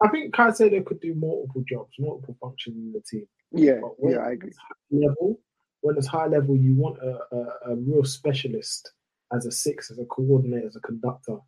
[0.00, 3.26] I think Caicedo could do multiple jobs, multiple functions in the team.
[3.50, 4.50] Yeah, when yeah, I agree.
[4.50, 5.40] it's high level,
[5.80, 8.92] when it's high level, you want a, a, a real specialist
[9.34, 11.38] as a six, as a coordinator, as a conductor.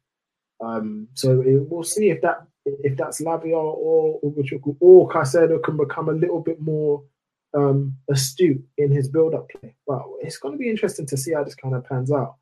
[0.61, 2.47] Um, so it, we'll see if that
[2.83, 7.03] if that's Lavia or Ugochukwu or Caicedo can become a little bit more
[7.55, 9.75] um, astute in his build-up play.
[9.87, 12.37] But it's going to be interesting to see how this kind of pans out.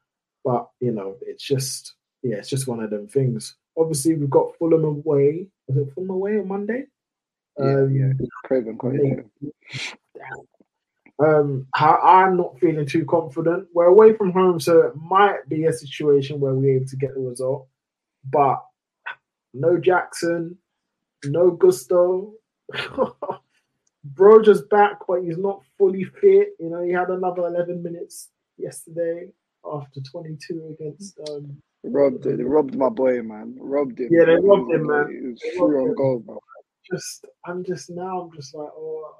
[0.45, 3.57] But you know, it's just yeah, it's just one of them things.
[3.77, 5.47] Obviously, we've got Fulham away.
[5.67, 6.85] Was it Fulham away on Monday?
[7.59, 8.13] Yeah, yeah.
[8.45, 8.79] Craven
[11.21, 13.69] Um, I'm not feeling too confident.
[13.75, 17.15] We're away from home, so it might be a situation where we're able to get
[17.15, 17.67] the result.
[18.31, 18.65] But
[19.55, 20.57] no Jackson,
[21.25, 22.35] no Gusto.
[24.05, 26.51] Bro just back, but he's not fully fit.
[26.61, 29.29] You know, he had another 11 minutes yesterday
[29.71, 31.19] after 22 against.
[31.29, 32.39] Um, Robbed it.
[32.39, 33.57] They robbed my boy, man.
[33.59, 34.09] Robbed him.
[34.11, 35.07] Yeah, they robbed him, man.
[35.11, 36.41] It was free on goal, bro.
[36.91, 39.15] just I'm just now I'm just like oh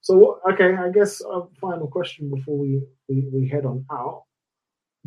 [0.00, 4.24] so what okay I guess a final question before we, we we head on out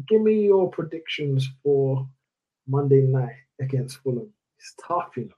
[0.07, 2.07] give me your predictions for
[2.67, 5.35] Monday night against Fulham it's tough you know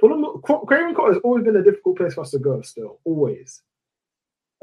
[0.00, 3.00] Fulham Cra- Craven Cottage has always been a difficult place for us to go still
[3.04, 3.62] always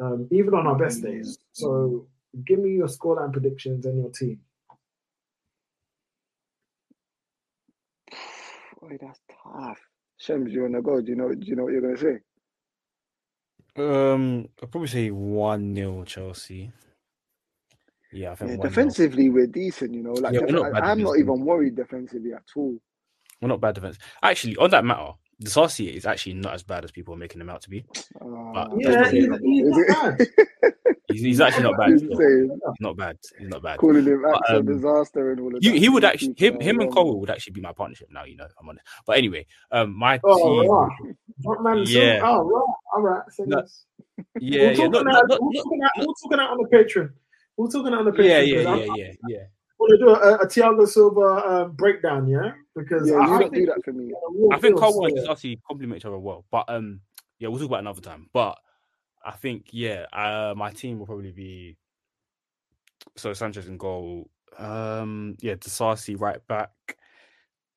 [0.02, 2.06] um, even on our best days so
[2.46, 4.40] give me your scoreline predictions and your team
[8.82, 9.78] Boy, that's tough.
[10.18, 11.02] Shems, you wanna go?
[11.02, 11.34] Do you know?
[11.34, 12.18] Do you know what you're gonna say?
[13.76, 16.72] Um, I'll probably say one 0 Chelsea.
[18.12, 18.62] Yeah, I think Yeah, 1-0.
[18.64, 19.94] defensively, we're decent.
[19.94, 22.44] You know, like Yeah, we're def- not bad I, I'm not even worried defensively at
[22.56, 22.76] all.
[23.42, 23.98] We're not bad defense.
[24.22, 25.14] Actually, on that matter,
[25.44, 27.84] Disasi is actually not as bad as people are making him out to be.
[28.20, 30.28] But yeah he's, he's not bad
[31.12, 32.02] he's, he's actually not bad.
[32.80, 33.18] Not bad.
[33.40, 33.78] He's not bad.
[33.80, 36.92] Calling him But, um, disaster and all of You, he would actually him him and.
[36.94, 38.24] Cole would actually be my partnership now.
[38.26, 38.84] You know, I'm on it.
[39.08, 40.72] But anyway, um, my oh team.
[40.72, 42.20] right What man so- Yeah.
[42.24, 43.64] oh right all right so No.
[44.40, 45.28] Yeah, we'll yeah, talk not, on not, that.
[45.30, 45.92] not, We'll talk on that.
[45.98, 47.10] We'll talk on on the Patreon.
[47.58, 48.26] We'll talk on that on the Patreon.
[48.28, 49.38] yeah, yeah, yeah, yeah, yeah.
[49.82, 51.22] I'm gonna do a, a Thiago Silva
[51.64, 54.12] um, breakdown, yeah, because Yeah, I, you I don't think do that for me.
[54.52, 56.46] I think Cole Cole and Disasi complement each other well.
[56.52, 57.02] But um,
[57.40, 58.30] yeah, we'll talk about it another time.
[58.34, 58.58] But
[59.26, 61.78] I think yeah, uh, my team will probably be
[63.16, 64.30] so Sanchez in goal.
[64.58, 66.72] Um, yeah, Disasi right back,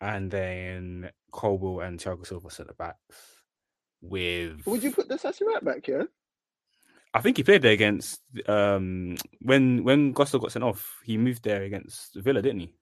[0.00, 3.16] and then Colwill and Thiago Silva centre backs.
[4.00, 6.08] With Would you put Disasi right back here?
[7.14, 11.00] I think he played there against um when when Gusto got sent off.
[11.04, 12.74] He moved there against Villa, didn't he?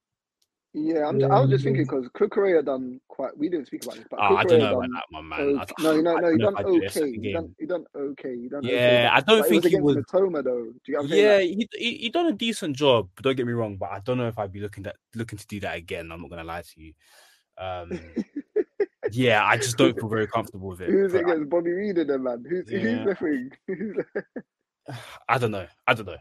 [0.74, 3.36] Yeah, I'm, I was just thinking because Cucurella done quite.
[3.36, 5.40] We didn't speak about this, but Oh, I don't know done about that one, man.
[5.60, 6.32] okay- no, no, I no.
[6.32, 7.10] He done okay.
[7.12, 8.36] He done, he done okay.
[8.38, 8.74] He done okay.
[8.74, 9.96] Yeah, but- I don't but think it he was was.
[9.96, 10.62] against Mitoma though.
[10.64, 11.24] Do you get what I'm saying?
[11.24, 13.10] Yeah, he, he he done a decent job.
[13.20, 15.46] Don't get me wrong, but I don't know if I'd be looking that looking to
[15.46, 16.10] do that again.
[16.10, 16.94] I'm not gonna lie to you.
[17.58, 18.00] Um,
[19.12, 20.88] yeah, I just don't feel very comfortable with it.
[20.88, 22.44] who's against Bobby Reid and them man?
[22.48, 22.78] Who's Yeah.
[22.80, 23.14] who's the
[23.66, 24.94] thing?
[25.28, 25.66] I don't know.
[25.86, 26.16] I don't know.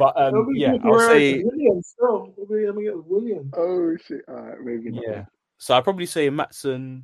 [0.00, 2.32] But um, yeah, I'll say Williams still.
[2.32, 3.52] It'll be, I mean, it's Williams.
[3.54, 4.22] oh shit!
[4.28, 5.04] All right, maybe not.
[5.06, 5.24] yeah.
[5.58, 7.02] So I'd probably say Maatsen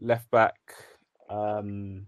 [0.00, 0.54] left back.
[1.28, 2.06] Um,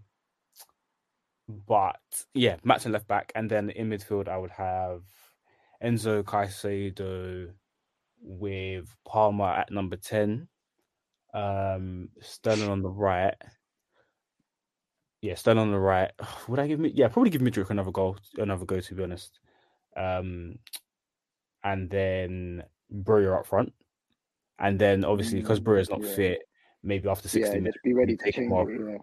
[1.69, 2.01] but
[2.33, 5.03] yeah, Maatsen left back, and then in midfield I would have
[5.85, 7.51] Enzo Caicedo
[8.23, 10.49] with Palmer at number ten.
[11.35, 13.35] Um, Sterling on the right.
[15.21, 16.13] Yeah, Sterling on the right.
[16.49, 16.93] Would I give me?
[16.95, 18.81] Yeah, probably give Mudryk another goal, another go.
[18.81, 19.41] To be honest,
[19.97, 20.59] um,
[21.63, 22.63] and then
[22.93, 23.73] Broja up front,
[24.59, 26.15] and then obviously because Mm, Broja's not yeah.
[26.15, 26.43] fit,
[26.83, 28.81] maybe after sixty Yeah, minutes, be ready to take him off, it.
[28.81, 28.99] Yeah.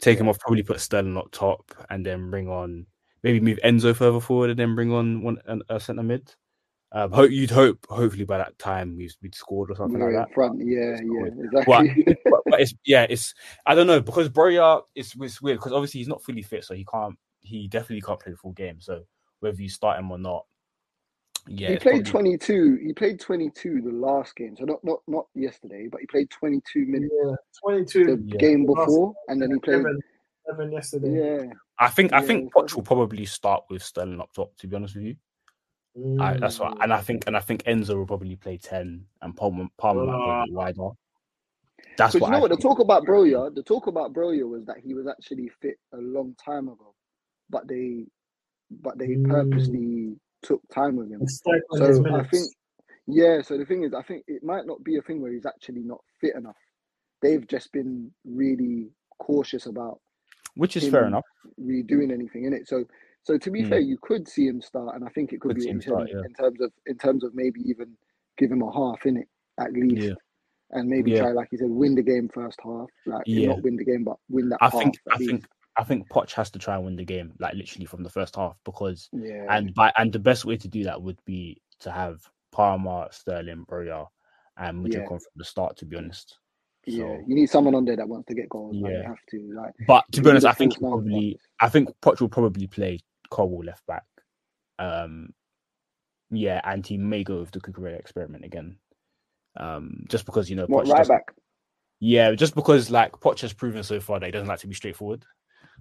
[0.00, 2.86] take him off, probably put Sterling up top, and then bring on
[3.22, 5.38] maybe move Enzo further forward, and then bring on one
[5.68, 6.34] a centre mid.
[6.92, 10.28] Um, hope you'd hope hopefully by that time we'd, we'd scored or something We're like
[10.28, 10.34] that.
[10.34, 10.60] front.
[10.64, 11.30] Yeah, yeah,
[11.66, 12.14] But, exactly.
[12.30, 13.34] but, but it's yeah, it's
[13.66, 16.74] I don't know because Broja it's, it's weird because obviously he's not fully fit, so
[16.74, 18.80] he can't he definitely can't play the full game.
[18.80, 19.02] So
[19.44, 20.44] whether you start him or not,
[21.46, 22.76] yeah, he played probably- 22.
[22.86, 26.86] He played 22 the last game, so not not not yesterday, but he played 22
[26.86, 28.04] minutes Yeah, 22.
[28.16, 28.36] the Yeah.
[28.38, 29.82] game Last- before, and then he played.
[29.82, 30.00] Seven,
[30.46, 31.44] seven yesterday.
[31.46, 34.56] Yeah, I think I think so- Poch will probably start with Sterling up top.
[34.56, 35.16] To be honest with you,
[36.20, 39.36] I, that's what, and I think and I think Enzo will probably play ten, and
[39.36, 40.88] Palmer Palmer might go a bit wider.
[41.98, 44.64] That's what you know I what the talk about Broja, the talk about Broja was
[44.64, 46.94] that he was actually fit a long time ago,
[47.50, 48.06] but they,
[48.70, 49.28] but they Mm.
[49.28, 51.22] purposely took time with him.
[51.22, 52.48] It's like on his So I think,
[53.06, 53.42] yeah.
[53.42, 55.82] So the thing is, I think it might not be a thing where he's actually
[55.82, 56.56] not fit enough.
[57.22, 60.00] They've just been really cautious about
[60.56, 61.24] Which is him fair enough.
[61.60, 62.68] redoing anything in it.
[62.68, 62.84] So,
[63.22, 63.68] so to be Mm.
[63.70, 65.76] fair, you could see him start, and I think it could, Could be see him
[65.76, 66.20] him start, yeah.
[66.24, 67.96] in terms of in terms of maybe even
[68.36, 69.28] give him a half in it
[69.58, 70.14] at least, Yeah.
[70.70, 71.20] and maybe Yeah.
[71.20, 73.48] try like you said, win the game first half, like Yeah.
[73.48, 74.74] not win the game, but win that I half.
[74.74, 75.30] think I least.
[75.30, 75.46] think
[75.76, 78.36] I think Poch has to try and win the game, like literally from the first
[78.36, 79.46] half, because Yeah.
[79.50, 82.20] and by and the best way to do that would be to have
[82.52, 84.06] Palmer, Sterling, Broja,
[84.56, 85.00] and Mudryk Yeah.
[85.02, 85.76] on from the start.
[85.78, 86.38] To be honest,
[86.86, 88.76] yeah, you need someone on there that wants to get goals.
[88.76, 89.08] Like, you Yeah.
[89.08, 89.74] have to like.
[89.88, 92.28] but to be honest, I think he false nine, but- probably I think Poch will
[92.28, 94.04] probably play Colwill left back.
[94.78, 95.34] Um,
[96.30, 98.78] yeah, and he may go with the Cucurella experiment again.
[99.56, 101.34] Um, just because you know What Poch right back?
[102.00, 104.74] Yeah, just because like Poch has proven so far that he doesn't like to be
[104.74, 105.24] straightforward.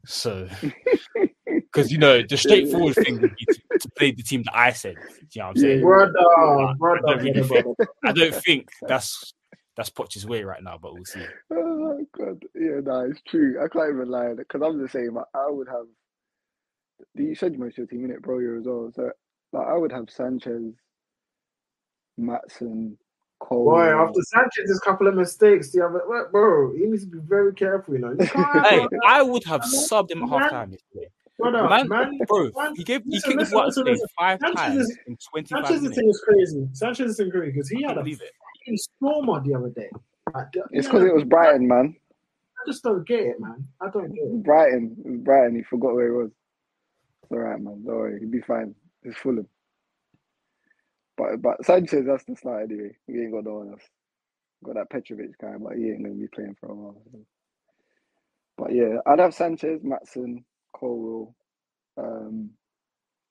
[0.06, 0.48] So,
[1.46, 4.72] because you know the straightforward thing would be to, to play the team that I
[4.72, 4.98] said.
[5.32, 5.82] You know what I'm saying?
[5.82, 7.78] Brother, I brother, don't really think.
[8.04, 9.34] I don't think that's
[9.76, 11.26] that's Poch's way right now, but we'll see.
[11.52, 13.64] Oh god, yeah, no, it's true.
[13.64, 15.18] I can't even lie because I'm the same.
[15.18, 15.86] I, I would have.
[17.16, 18.92] You said most of your team in it, bro, you as well.
[18.96, 19.12] So,
[19.52, 20.74] like, I would have Sanchez,
[22.20, 22.98] Maatsen,
[23.44, 23.66] Cole.
[23.66, 27.54] Boy, after Sanchez's couple of mistakes, the other well, bro, he needs to be very
[27.54, 27.94] careful.
[27.96, 28.26] You know, you
[28.64, 31.10] Hey, I would have subbed him at half time yesterday.
[31.40, 34.08] brother, Man, man, bro, man, he gave he listen, kicked the listen, ball listen, listen.
[34.18, 35.98] five Sanchez times is- in 25 Sanchez's minutes.
[36.00, 36.68] thing is crazy.
[36.74, 38.32] Sanchez's thing crazy because he had a believe it.
[38.62, 39.90] fucking stormer the other day.
[40.34, 41.96] Like, It's because it was Brighton, man.
[42.66, 43.68] I just don't get it, man.
[43.82, 44.44] I don't get it.
[44.44, 45.56] Brighton, it was Brighton.
[45.58, 46.32] He forgot where he was.
[47.24, 47.84] It's all right, man.
[47.86, 48.74] Don't worry, he'll be fine.
[49.04, 49.48] It's Fulham.
[51.24, 52.98] But but Sanchez, that's the start anyway.
[53.08, 53.84] We ain't got no one else.
[54.66, 57.04] Got that Petrovic guy, but he ain't gonna be playing for a while.
[58.58, 60.44] But yeah, I'd have Sanchez, Maatsen,
[60.78, 61.36] Colwill.
[61.98, 62.52] Um,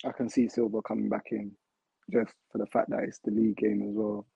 [0.06, 1.52] I can see Silva coming back in,
[2.12, 4.26] just for the fact that it's the league game as well.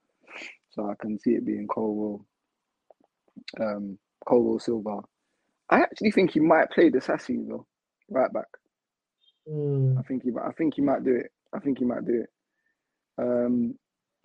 [0.72, 2.26] So I can see it being Colwill,
[3.60, 5.00] um, Colwill Silva.
[5.70, 7.66] I actually think he might play Disasi though,
[8.10, 8.46] right back.
[9.48, 9.98] Mm.
[9.98, 11.32] I think he, might- I think he might do it.
[11.54, 12.30] I think he might do it.
[13.18, 13.76] Um,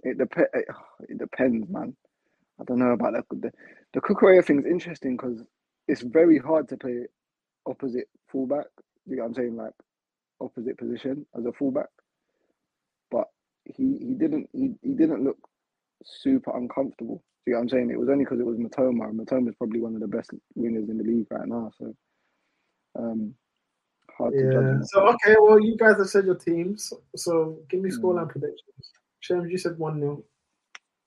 [0.03, 0.65] it dep- it,
[1.09, 1.95] it depends, man.
[2.59, 3.25] I don't know about that.
[3.31, 3.51] The,
[3.93, 5.43] the Cucurella thing is interesting because
[5.87, 7.05] it's very hard to play
[7.67, 8.67] opposite fullback.
[9.07, 9.57] You know what I'm saying?
[9.57, 9.73] Like
[10.41, 11.87] opposite position as a fullback.
[13.11, 13.27] But
[13.65, 15.37] he he didn't he, he didn't look
[16.03, 17.23] super uncomfortable.
[17.45, 17.91] See what I'm saying?
[17.91, 19.09] It was only because it was Mitoma.
[19.09, 21.71] and Mitoma is probably one of the best wingers in the league right now.
[21.79, 21.93] So
[22.99, 23.35] um,
[24.21, 24.77] hard to judge.
[24.79, 24.81] Yeah.
[24.85, 26.93] So okay, well, you guys have said your teams.
[27.15, 28.05] So give me Hmm.
[28.05, 28.91] scoreline predictions.
[29.21, 30.23] James, you said one 0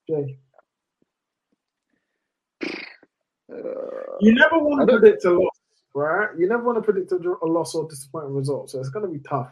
[0.09, 0.39] Jay,
[3.53, 3.57] Uh,
[4.21, 5.51] you never want to predict a loss,
[5.95, 6.29] right?
[6.39, 8.71] You never want to predict a, a loss or disappointing result.
[8.71, 9.51] So it's going to be tough.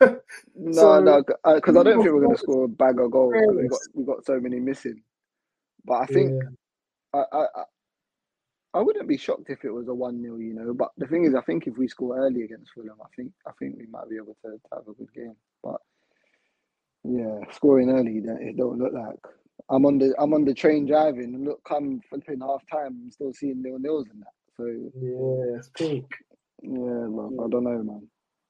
[0.54, 3.34] No, So- no, because I don't think we're going to score a bag of goals.
[3.34, 5.02] 'cause We got we got so many missing.
[5.84, 6.42] But I think
[7.14, 7.22] yeah.
[7.32, 7.64] I, I
[8.72, 10.72] I wouldn't be shocked if it was a one 0 you know.
[10.72, 13.50] But the thing is, I think if we score early against Fulham, I think I
[13.58, 15.34] think we might be able to, to have a good game.
[15.62, 15.80] But
[17.04, 19.18] yeah, scoring early, it don't look like.
[19.68, 23.10] I'm on the I'm on the train driving and look, come flipping half time, I'm
[23.10, 24.34] still seeing nil nils and that.
[24.56, 26.06] So yeah, it's peak.
[26.62, 28.08] Yeah, well, I don't know, man.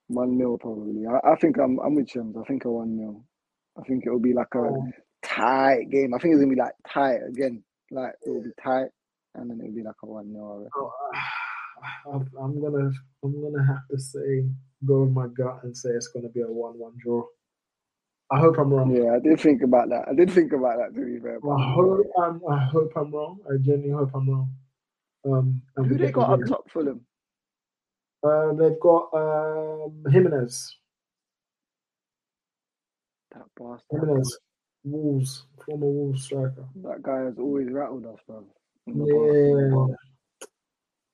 [0.09, 1.07] One nil probably.
[1.07, 2.37] I, I think I'm I'm with James.
[2.37, 3.25] I think a one nil.
[3.79, 4.89] I think it will be like a oh.
[5.23, 6.13] tight game.
[6.13, 7.63] I think it's gonna be like tight again.
[7.91, 8.89] Like it will be tight
[9.35, 10.93] and then it'll be like a one 0 oh,
[12.07, 12.90] I'm gonna
[13.24, 14.44] I'm gonna have to say
[14.86, 17.24] go with my gut and say it's gonna be a one one draw.
[18.32, 18.94] I hope I'm wrong.
[18.94, 20.07] Yeah, I did think about that.
[20.09, 21.39] I did think about that to be fair.
[21.39, 23.39] I hope I'm I hope I'm wrong.
[23.47, 24.51] I genuinely hope I'm wrong.
[25.27, 27.02] Um, Who they got up top for them?
[28.23, 30.77] Uh, they've got um, Jimenez.
[33.32, 34.01] That bastard.
[34.01, 34.39] Jimenez.
[34.82, 36.66] Wolves, former Wolves striker.
[36.82, 38.47] That guy has always rattled us, bro.
[38.86, 39.94] Yeah.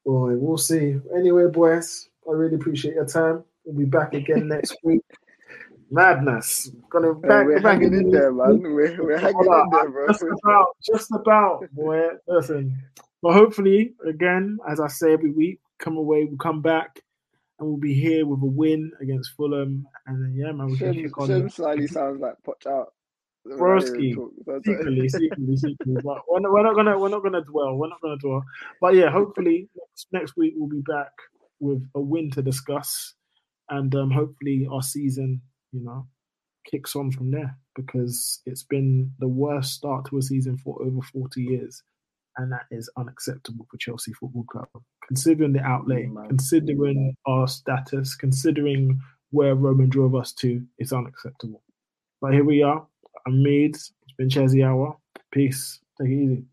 [0.05, 0.97] Boy, we'll see.
[1.17, 3.45] Anyway, boys, I really appreciate your time.
[3.65, 5.03] We'll be back again next week.
[5.91, 6.71] Madness.
[6.91, 8.61] Gonna back, we're back hanging in there, man.
[8.61, 10.09] We're, we're hanging in there, bro.
[10.09, 12.09] Just about, just about, boy.
[12.27, 12.77] Listen.
[13.23, 17.01] But hopefully, again, as I say every week, come away, we'll come back
[17.59, 19.87] and we'll be here with a win against Fulham.
[20.07, 21.29] And then, yeah, man, we can kick on.
[21.29, 22.93] Shem slightly sounds like Poch out.
[23.55, 24.15] Broski,
[24.65, 25.97] secretly, secretly, secretly.
[26.03, 27.77] But we're not, we're not gonna we're not gonna dwell.
[27.77, 28.45] We're not gonna dwell.
[28.81, 31.13] But yeah, hopefully next, next week we'll be back
[31.61, 33.15] with a win to discuss,
[33.69, 35.41] and um, hopefully our season,
[35.73, 36.07] you know,
[36.71, 41.01] kicks on from there because it's been the worst start to a season for over
[41.13, 41.83] forty years,
[42.37, 44.69] and that is unacceptable for Chelsea Football Club.
[45.07, 49.01] Considering the outlay, oh, considering our status, considering
[49.31, 51.63] where Roman drove us to, it's unacceptable.
[52.21, 52.87] But here we are
[53.27, 53.75] I'm Mead.
[53.75, 54.97] It's been Chessy Hour.
[55.33, 55.81] Peace.
[56.01, 56.45] Take it easy.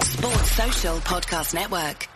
[0.00, 2.08] Sports Social Podcast Network.